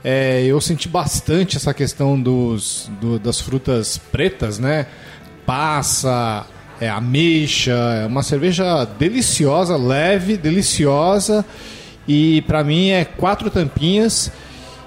[0.03, 4.85] É, eu senti bastante essa questão dos, do- das frutas pretas, né?
[5.45, 6.45] Passa,
[6.81, 11.45] é, ameixa, é uma cerveja deliciosa, leve, deliciosa.
[12.07, 14.31] E pra mim é quatro tampinhas.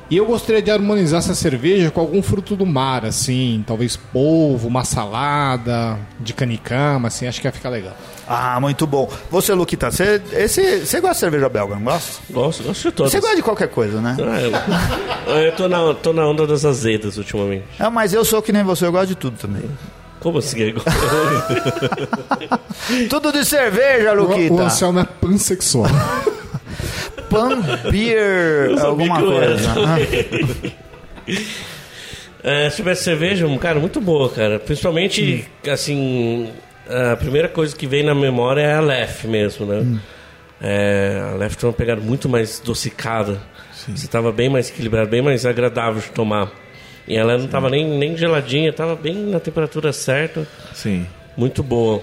[0.08, 4.68] E eu gostaria de harmonizar essa cerveja com algum fruto do mar, assim, talvez polvo,
[4.68, 7.96] uma salada de canicama, assim, acho que ia ficar legal.
[8.28, 9.10] Ah, muito bom.
[9.30, 12.22] Você, Luquita, você, esse, você gosta de cerveja belga, não gosta?
[12.30, 13.12] Gosto, gosto de todas.
[13.12, 14.16] Você gosta de qualquer coisa, né?
[14.20, 17.64] Ah, eu, eu tô, na, tô na onda das azedas ultimamente.
[17.78, 19.62] É, mas eu sou que nem você, eu gosto de tudo também.
[20.20, 20.74] Como assim?
[23.08, 24.62] Tudo de cerveja, O, o Luquita.
[24.62, 25.90] Anselmo é pansexual.
[27.40, 29.74] Pan, beer, Eu sabia alguma coisa.
[32.48, 34.60] É, se tivesse cerveja, cara, muito boa, cara.
[34.60, 36.48] Principalmente, assim,
[36.88, 39.98] a primeira coisa que vem na memória é a Lef mesmo, né?
[40.60, 43.40] É, a Lef tem uma pegada muito mais adocicada.
[43.88, 46.52] Você tava bem mais equilibrado, bem mais agradável de tomar.
[47.08, 50.46] E ela não tava nem, nem geladinha, tava bem na temperatura certa.
[50.72, 51.04] Sim.
[51.36, 52.00] Muito boa.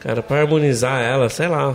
[0.00, 1.74] Cara, pra harmonizar ela, sei lá.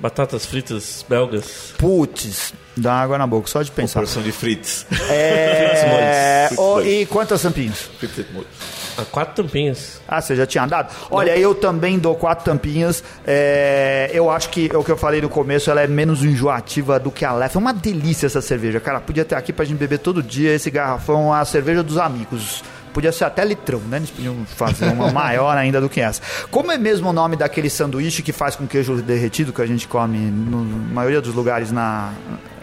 [0.00, 1.74] Batatas fritas belgas.
[1.76, 4.00] Putz, dá água na boca, só de pensar.
[4.00, 4.86] Porção de frites.
[5.10, 6.46] É...
[6.46, 6.88] Frites oh, molhos.
[6.88, 7.90] e quantas tampinhas?
[7.98, 8.48] Frites molhos.
[8.96, 10.00] A quatro tampinhas.
[10.06, 10.92] Ah, você já tinha dado?
[11.10, 13.02] Olha, eu também dou quatro tampinhas.
[13.26, 16.98] É, eu acho que é o que eu falei no começo, ela é menos enjoativa
[16.98, 17.56] do que a Lef.
[17.56, 19.00] É uma delícia essa cerveja, cara.
[19.00, 22.62] Podia ter aqui pra gente beber todo dia esse garrafão, a cerveja dos amigos.
[22.98, 23.98] Podia ser até litrão, né?
[23.98, 26.20] Eles podiam fazer uma maior ainda do que essa.
[26.50, 29.86] Como é mesmo o nome daquele sanduíche que faz com queijo derretido que a gente
[29.86, 32.12] come no- na maioria dos lugares na.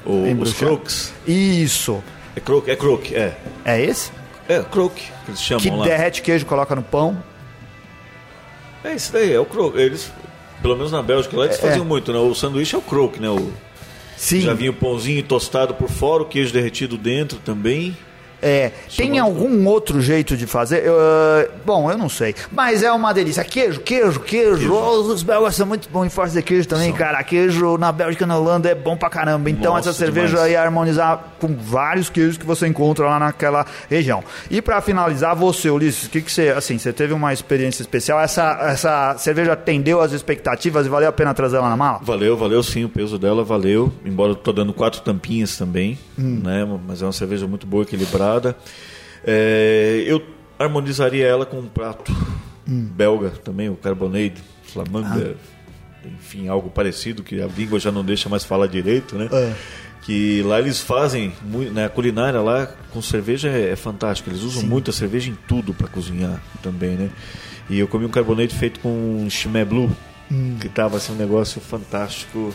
[0.05, 1.13] O, em os croques.
[1.25, 2.03] Isso.
[2.35, 3.37] É croque, é croque, é.
[3.63, 4.11] É esse?
[4.49, 5.85] É, croque, que eles chamam Que lá.
[5.85, 7.17] derrete queijo, coloca no pão.
[8.83, 9.79] É isso daí, é o croque.
[9.79, 10.11] Eles,
[10.61, 11.61] pelo menos na Bélgica, lá eles É.
[11.61, 12.19] faziam muito, né?
[12.19, 13.29] O sanduíche é o croque, né?
[13.29, 13.53] O,
[14.17, 14.41] Sim.
[14.41, 17.95] já vinha o pãozinho tostado por fora, o queijo derretido dentro também.
[18.47, 20.85] É, tem algum outro jeito de fazer?
[20.85, 22.35] Eu, ah, bom, eu não sei.
[22.51, 23.43] Mas é uma delícia.
[23.43, 24.71] Queijo, queijo, queijo.
[24.71, 27.23] Oh, os belgas são muito bons em fazer queijo também, cara.
[27.23, 29.49] Queijo na Bélgica e na Holanda é bom pra caramba.
[29.49, 30.51] Então Nossa, essa cerveja demais.
[30.51, 34.23] ia harmonizar com vários queijos que você encontra lá naquela região.
[34.51, 36.49] E pra finalizar, você, Ulisses, o que, que você.
[36.49, 38.19] Assim, você teve uma experiência especial.
[38.19, 41.99] Essa, essa cerveja atendeu às expectativas e valeu a pena trazer ela na mala?
[42.03, 43.91] Valeu, valeu sim, o peso dela valeu.
[44.05, 46.41] Embora eu tô dando quatro tampinhas também, Hum.
[46.43, 46.65] né?
[46.87, 48.34] Mas é uma cerveja muito boa, equilibrada.
[49.23, 50.21] É, eu
[50.57, 52.11] harmonizaria ela com um prato
[52.67, 52.87] Hum.
[52.95, 55.35] belga também, o Carbonade, Flamanga,
[56.03, 56.07] Ah.
[56.07, 59.29] enfim, algo parecido, que a língua já não deixa mais falar direito, né?
[59.31, 59.53] É.
[60.01, 61.33] Que lá eles fazem,
[61.73, 64.29] né, a culinária lá com cerveja é, é fantástica.
[64.29, 67.09] Eles usam muita cerveja em tudo para cozinhar também, né?
[67.69, 69.89] E eu comi um carbonate feito com chimé blue,
[70.31, 70.57] Hum.
[70.59, 72.53] que tava assim um negócio fantástico.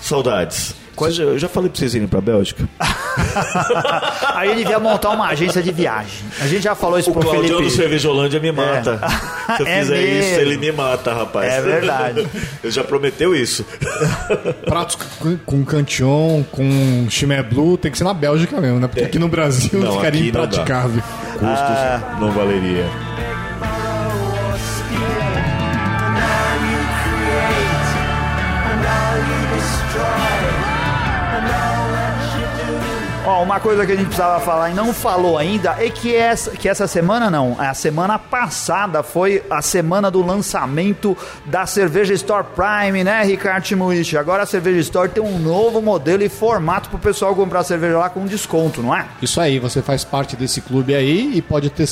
[0.00, 0.74] Saudades.
[1.10, 2.68] Já- Eu já falei pra vocês irem pra Bélgica.
[4.34, 6.24] Aí ele devia montar uma agência de viagem.
[6.40, 7.76] A gente já falou isso O pro Claudião do Felipe.
[7.76, 9.00] Cervejolândia me mata.
[9.56, 10.40] Se eu É fizer isso, mesmo.
[10.40, 11.52] ele me mata, rapaz.
[11.52, 12.26] É verdade.
[12.64, 13.64] Ele já prometeu isso.
[14.64, 14.96] Pratos
[15.44, 18.86] com, cantion, com chimé blue, tem que ser na Bélgica mesmo, né?
[18.88, 21.02] Porque aqui no Brasil Não, ficaria impraticável.
[21.32, 22.16] Custos Ah.
[22.20, 22.86] não valeria.
[33.26, 36.50] Ó, uma coisa que a gente precisava falar e não falou ainda é que essa,
[36.50, 41.16] que essa semana não, a semana passada foi a semana do lançamento
[41.46, 44.18] da Cerveja Store Prime, né, Ricardo Timuichi?
[44.18, 48.10] Agora a Cerveja Store tem um novo modelo e formato pro pessoal comprar cerveja lá
[48.10, 49.06] com desconto, não é?
[49.22, 51.88] Isso aí, você faz parte desse clube aí e pode ter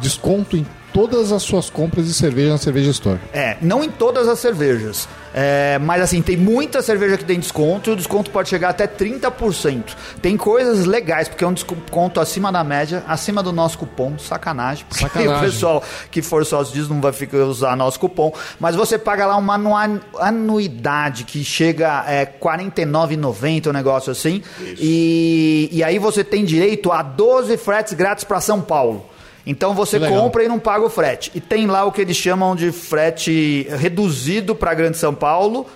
[0.00, 3.18] desconto em todas as suas compras de cerveja na Cerveja Store.
[3.32, 5.08] É, não em todas as cervejas.
[5.32, 8.86] É, mas assim, tem muita cerveja que tem desconto e o desconto pode chegar até
[8.86, 9.94] 30%.
[10.20, 14.84] Tem coisas legais, porque é um desconto acima da média, acima do nosso cupom, sacanagem.
[14.88, 15.36] Porque Sacanagem.
[15.36, 18.32] o pessoal que for sócio disso não vai ficar usar nosso cupom.
[18.58, 24.42] Mas você paga lá uma anuidade que chega a é, R$ 49,90, um negócio assim.
[24.78, 29.06] E, e aí você tem direito a 12 fretes grátis para São Paulo.
[29.46, 31.30] Então você compra e não paga o frete.
[31.34, 35.66] E tem lá o que eles chamam de frete reduzido para Grande São Paulo,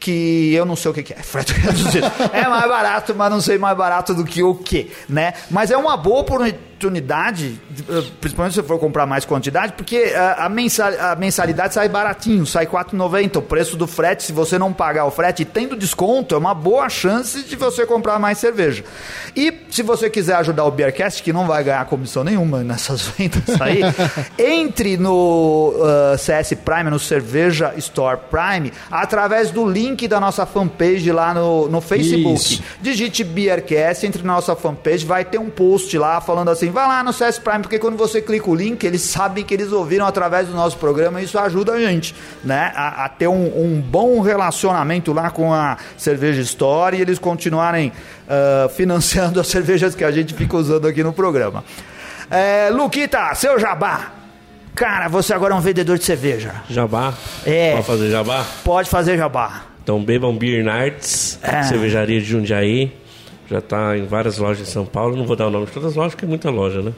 [0.00, 2.06] que eu não sei o que, que é, frete reduzido.
[2.32, 5.34] é mais barato, mas não sei mais barato do que o que, né?
[5.50, 10.34] Mas é uma boa oportunidade, eh, principalmente se você for comprar mais quantidade, porque eh,
[10.38, 13.36] a, mensal, a mensalidade sai baratinho, sai R$ 4,90.
[13.36, 16.54] O preço do frete, se você não pagar o frete e tendo desconto, é uma
[16.54, 18.84] boa chance de você comprar mais cerveja.
[19.36, 23.60] E se você quiser ajudar o Beercast, que não vai ganhar comissão nenhuma nessas vendas
[23.60, 23.82] aí,
[24.38, 31.10] entre no uh, CS Prime, no Cerveja Store Prime, através do link da nossa fanpage
[31.10, 32.34] lá no, no Facebook.
[32.34, 32.62] Isso.
[32.80, 37.02] Digite Beercast, entre na nossa fanpage, vai ter um post lá falando assim, vai lá
[37.02, 40.48] no CS Prime, porque quando você clica o link, eles sabem que eles ouviram através
[40.48, 42.72] do nosso programa e isso ajuda a gente, né?
[42.74, 47.92] A, a ter um, um bom relacionamento lá com a Cerveja Store e eles continuarem
[48.28, 51.64] ah, financiando as cervejas que a gente fica usando aqui no programa.
[52.30, 54.12] É, Luquita, seu jabá.
[54.74, 56.52] Cara, você agora é um vendedor de cerveja.
[56.68, 57.14] Jabá?
[57.46, 57.74] É.
[57.74, 58.44] Pode fazer jabá?
[58.64, 59.62] Pode fazer jabá.
[59.82, 61.62] Então bebam Beer Nards, É.
[61.62, 62.92] cervejaria de Jundiaí.
[63.50, 65.16] Já tá em várias lojas em São Paulo.
[65.16, 66.92] Não vou dar o nome de todas as lojas, porque é muita loja, né?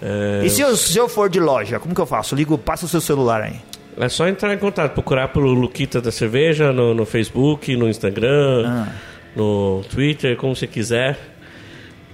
[0.00, 2.34] É, E se eu, se eu for de loja, como que eu faço?
[2.34, 3.56] Ligo, passa o seu celular aí.
[3.96, 8.64] é só entrar em contato, procurar pelo Luquita da Cerveja no, no Facebook, no Instagram,
[8.66, 8.88] Ah.
[9.34, 11.18] no Twitter, como você quiser.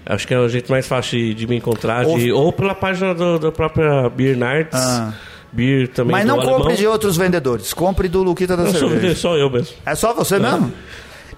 [0.06, 2.04] Acho que é o jeito mais fácil de, de me encontrar.
[2.04, 4.74] de- ou pela página do- da própria Beer Nards.
[4.78, 5.12] Ah.
[5.52, 6.74] Beer também Mas não compre alemão.
[6.74, 7.72] de outros vendedores.
[7.72, 9.14] Compre do Luquita da Eu sou, cerveja.
[9.14, 9.74] só eu mesmo.
[9.86, 10.72] É só você mesmo?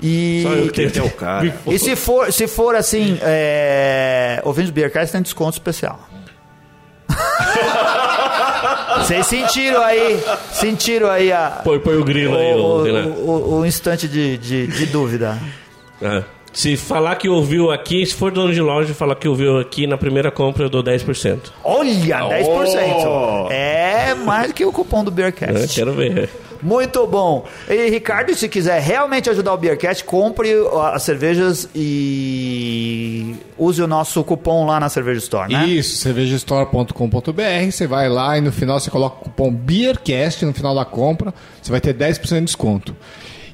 [0.02, 1.06] E, Só eu que tenho.
[1.06, 1.54] O cara.
[1.66, 4.40] e se for, se for assim, é...
[4.44, 5.98] ouvintes Beercast tem desconto especial.
[8.98, 10.18] Vocês sentiram aí,
[10.52, 13.06] sentiram aí a, Põe, põe o grilo aí, o, ô, Renan.
[13.06, 15.38] o- o- o instante de, de, de dúvida.
[16.02, 16.22] É.
[16.52, 19.98] Se falar que ouviu aqui, se for dono de loja falar que ouviu aqui, na
[19.98, 21.38] primeira compra eu dou 10%.
[21.62, 23.50] Olha, 10%.
[23.50, 25.74] É mais que o cupom do É, Beercast.
[25.74, 26.30] quero ver.
[26.62, 27.46] Muito bom.
[27.68, 30.50] E Ricardo, se quiser realmente ajudar o Beercast, compre
[30.92, 35.66] as cervejas e use o nosso cupom lá na Cerveja Store, né?
[35.66, 37.70] Isso, cervejastore.com.br.
[37.70, 41.32] Você vai lá e no final você coloca o cupom BEERCAST no final da compra.
[41.62, 42.96] Você vai ter 10% de desconto.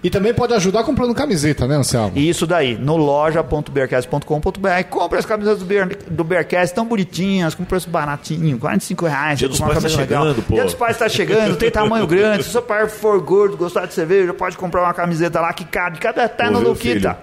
[0.02, 2.18] E também pode ajudar comprando camiseta, né, Anselmo?
[2.18, 4.84] Isso daí, no loja.beercast.com.br.
[4.90, 9.38] Compre as camisas do, Beer, do Beercast tão bonitinhas, com preço baratinho, 45 reais.
[9.38, 10.24] Dia dos uma Pais tá camisa legal.
[10.24, 10.54] chegando, pô.
[10.54, 12.42] Dia dos Pais tá chegando, tem tamanho grande.
[12.42, 15.98] Se seu pai for gordo, gostar de cerveja, pode comprar uma camiseta lá que cabe.
[15.98, 17.18] Cada tá no Luquita.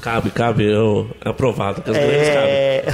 [0.00, 1.82] Cabe, cabe, eu, aprovado.
[1.82, 2.50] Que as grandes cabem.
[2.50, 2.84] É...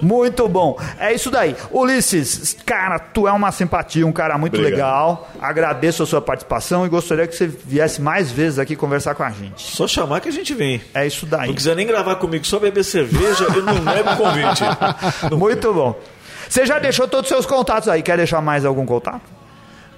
[0.00, 0.78] Muito bom.
[0.98, 1.56] É isso daí.
[1.70, 4.76] Ulisses, cara, tu é uma simpatia, um cara muito Obrigado.
[4.76, 5.30] legal.
[5.40, 9.30] Agradeço a sua participação e gostaria que você viesse mais vezes aqui conversar com a
[9.30, 9.62] gente.
[9.62, 10.80] Só chamar que a gente vem.
[10.92, 11.48] É isso daí.
[11.48, 14.64] Não quiser nem gravar comigo, só beber cerveja, eu não nego o convite.
[15.36, 15.98] Muito bom.
[16.48, 18.02] Você já deixou todos os seus contatos aí.
[18.02, 19.22] Quer deixar mais algum contato?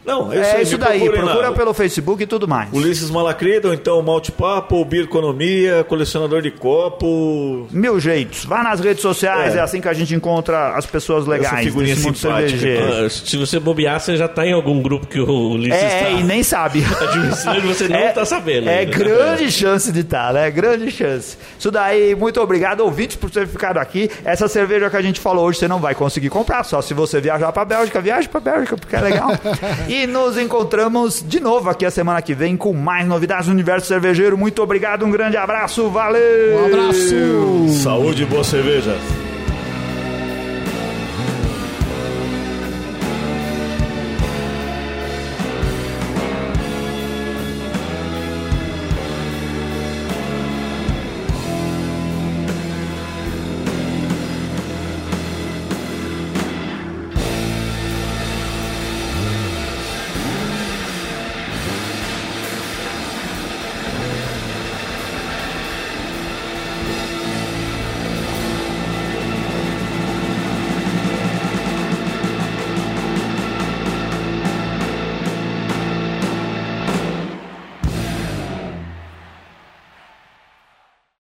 [0.07, 1.11] Não, é É isso, isso daí.
[1.11, 2.69] Procura pelo Facebook e tudo mais.
[2.73, 7.67] Ulisses Malacrida, ou então Malte Papo, Beer Economia, colecionador de copo.
[7.71, 8.45] Mil jeitos.
[8.45, 9.61] Vá nas redes sociais, é, É.
[9.61, 12.67] assim que a gente encontra as pessoas legais figurinha desse mundo simpática.
[13.07, 16.11] Ah, Se você bobear, você já tá em algum grupo que o Ulisses É, tá
[16.11, 16.85] e nem sabe.
[17.01, 18.69] administrando e você não tá sabendo.
[18.69, 18.97] É ainda.
[18.97, 20.51] grande chance de estar, né?
[20.51, 21.37] Grande chance.
[21.59, 24.11] Isso daí, muito obrigado, ouvintes, por ter ficado aqui.
[24.25, 27.21] Essa cerveja que a gente falou hoje, você não vai conseguir comprar, só se você
[27.21, 28.01] viajar pra Bélgica.
[28.01, 29.31] Viaje pra Bélgica, porque é legal.
[30.03, 33.87] e nos encontramos de novo aqui a semana que vem com mais novidades do universo
[33.87, 34.37] cervejeiro.
[34.37, 36.59] Muito obrigado, um grande abraço, valeu!
[36.59, 37.83] Um abraço!
[37.83, 38.95] Saúde e boa cerveja.